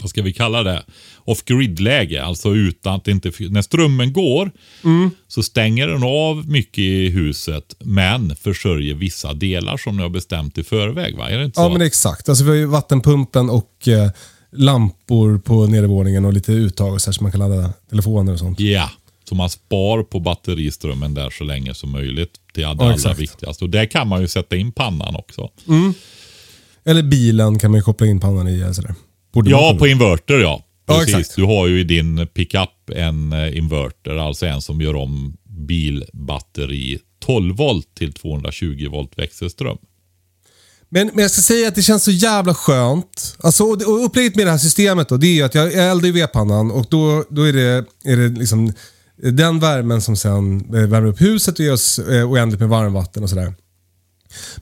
[0.00, 0.82] vad ska vi kalla det,
[1.30, 2.24] off-grid-läge.
[2.24, 4.50] Alltså utan att inte, när strömmen går
[4.84, 5.10] Mm.
[5.28, 10.58] så stänger den av mycket i huset men försörjer vissa delar som ni har bestämt
[10.58, 11.16] i förväg.
[11.16, 11.28] Va?
[11.30, 11.62] Är det inte så?
[11.62, 12.28] Ja, men exakt.
[12.28, 14.10] Alltså, vi har ju vattenpumpen och eh,
[14.52, 18.38] lampor på nedervåningen och lite uttag och så, här, så man kan ladda telefoner och
[18.38, 18.60] sånt.
[18.60, 18.90] Ja,
[19.28, 22.30] så man spar på batteriströmmen där så länge som möjligt.
[22.54, 23.64] Det är det Ja, allra viktigaste.
[23.64, 25.48] Och där kan man ju sätta in pannan också.
[26.84, 28.74] Eller bilen kan man ju koppla in pannan i.
[28.74, 28.94] Sådär.
[29.32, 30.64] Ja, på inverter ja.
[30.90, 31.14] Ja, Precis.
[31.14, 31.36] exakt.
[31.36, 36.98] Du har ju i din pickup en eh, inverter, alltså en som gör om bilbatteri
[37.24, 39.78] 12 volt till 220 volt växelström.
[40.88, 43.36] Men, men jag ska säga att det känns så jävla skönt.
[43.40, 46.08] Alltså, och, upplägget med det här systemet då, det är ju att jag, jag eldar
[46.08, 48.72] i vedpannan och då, då är det, är det liksom
[49.22, 53.22] den värmen som sen eh, värmer upp huset och ger oss eh, oändligt med varmvatten
[53.22, 53.54] och sådär.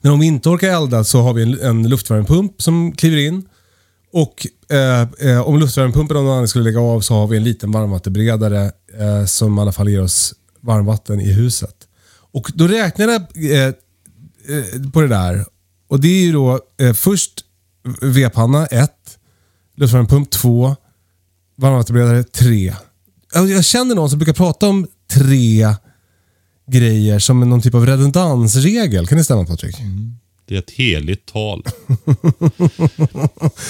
[0.01, 3.49] Men om vi inte orkar elda så har vi en, en luftvärmepump som kliver in.
[4.13, 7.45] Och eh, eh, om luftvärmepumpen av någon anledning skulle lägga av så har vi en
[7.45, 11.75] liten varmvattenberedare eh, som i alla fall ger oss varmvatten i huset.
[12.33, 13.75] Och då räknade jag eh,
[14.49, 15.45] eh, på det där.
[15.89, 17.45] Och det är ju då eh, först
[18.01, 18.91] vedpanna 1,
[19.77, 20.77] luftvärmepump 2,
[21.57, 22.75] varmvattenberedare 3.
[23.35, 25.75] Jag, jag känner någon som brukar prata om tre
[26.71, 29.07] grejer som någon typ av redundansregel.
[29.07, 29.81] Kan det stämma Patrik?
[29.81, 30.19] Mm.
[30.49, 31.63] Det är ett heligt tal.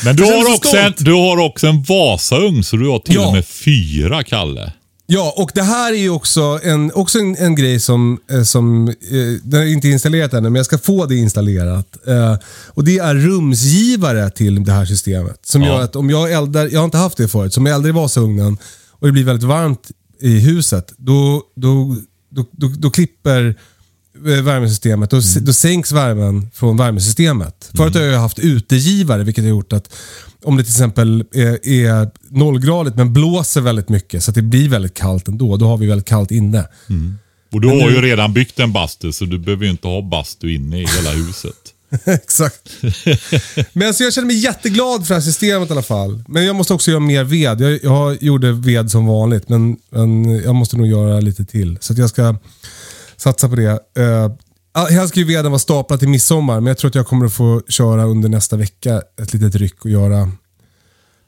[0.04, 3.14] Men du har, så också en, du har också en Vasaugn, så du har till
[3.14, 3.26] Ja.
[3.26, 4.72] och med fyra, Kalle.
[5.10, 8.88] Ja, och det här är ju också en, också en, en grej som, eh, som
[8.88, 8.94] eh,
[9.42, 12.06] den är inte installerat ännu, men jag ska få det installerat.
[12.06, 12.36] Eh,
[12.68, 15.40] och Det är rumsgivare till det här systemet.
[15.46, 15.68] Som Ja.
[15.68, 17.92] gör att om jag eldar, jag har inte haft det förut, som jag eldar i
[17.92, 18.58] Vasaugnen
[18.90, 21.96] och det blir väldigt varmt i huset, då, då,
[22.30, 23.54] då, då, då klipper
[24.22, 25.44] värmesystemet, då, Mm.
[25.44, 27.70] då sänks värmen från värmesystemet.
[27.76, 29.94] Förut har jag haft utegivare, vilket har gjort att
[30.44, 34.68] om det till exempel är, är nollgradigt men blåser väldigt mycket så att det blir
[34.68, 36.64] väldigt kallt ändå, då har vi väldigt kallt inne.
[37.52, 40.54] Och du har ju redan byggt en bastu, så du behöver ju inte ha bastu
[40.54, 41.54] inne i hela huset.
[42.04, 42.68] Exakt.
[43.72, 46.24] Men alltså jag känner mig jätteglad för det här systemet i alla fall.
[46.28, 47.60] Men jag måste också göra mer ved.
[47.60, 51.78] Jag, jag gjorde ved som vanligt, men, men jag måste nog göra lite till.
[51.80, 52.36] Så att jag ska
[53.18, 53.80] satsa på det.
[53.98, 57.32] Uh, ska ju veden vara staplad till midsommar, men jag tror att jag kommer att
[57.32, 60.32] få köra under nästa vecka ett litet ryck och göra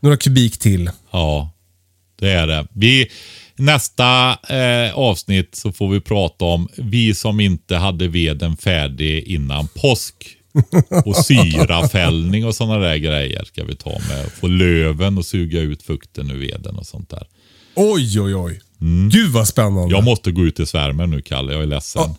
[0.01, 0.91] några kubik till.
[1.11, 1.51] Ja,
[2.19, 2.67] det är det.
[2.73, 3.11] Vi,
[3.57, 9.69] nästa eh, avsnitt så får vi prata om vi som inte hade veden färdig innan
[9.69, 10.37] påsk.
[11.05, 14.33] Och syrafällning och sådana där grejer ska vi ta med.
[14.41, 17.27] Få löven och suga ut fukten ur veden och sånt där.
[17.75, 18.61] Oj, oj, oj.
[19.13, 19.95] Gud vad spännande.
[19.95, 22.03] Jag måste gå ut i svärmen nu Kalle, jag är ledsen.
[22.03, 22.17] Ja.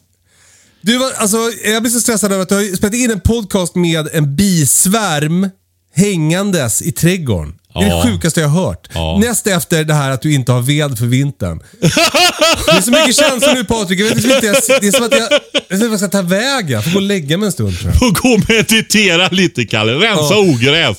[0.82, 3.76] Du, var- alltså, jag blir så stressad över att du har spelat in en podcast
[3.76, 5.50] med en bisvärm
[5.96, 7.54] hängandes i trädgården.
[7.74, 8.90] Det är det sjukaste jag har hört.
[8.94, 9.18] Ja.
[9.22, 11.60] Näst efter det här att du inte har ved för vintern.
[11.80, 14.00] Det är så mycket känslor nu Patrik.
[14.00, 14.52] Jag vet liksom inte,
[14.82, 15.32] det är som att jag,
[15.70, 16.72] jag vet jag ska ta vägen.
[16.72, 18.00] Jag får gå och lägga mig en stund tror jag.
[18.00, 20.38] Får gå och meditera lite Kalle, rensa Ja.
[20.40, 20.98] ogräs.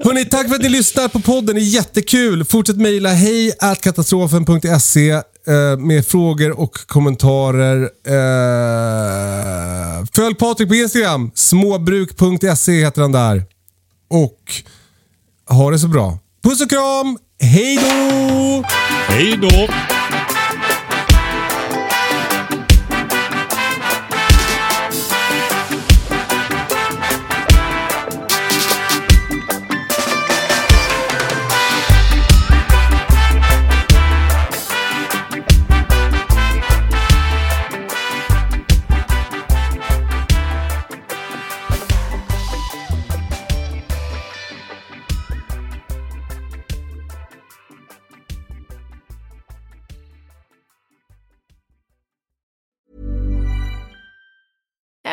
[0.00, 1.54] Hörrni, tack för att ni lyssnar på podden.
[1.54, 2.44] Det är jättekul.
[2.44, 5.22] Fortsätt mejla hej katastrofen.se eh,
[5.78, 7.82] med frågor och kommentarer.
[8.06, 11.30] Eh, följ Patrik på Instagram.
[11.34, 13.44] Småbruk.se heter han där.
[14.10, 14.38] Och
[15.48, 16.18] ha det så bra.
[16.44, 17.18] Puss och kram.
[17.40, 18.62] Hej då!
[19.08, 19.68] Hej då.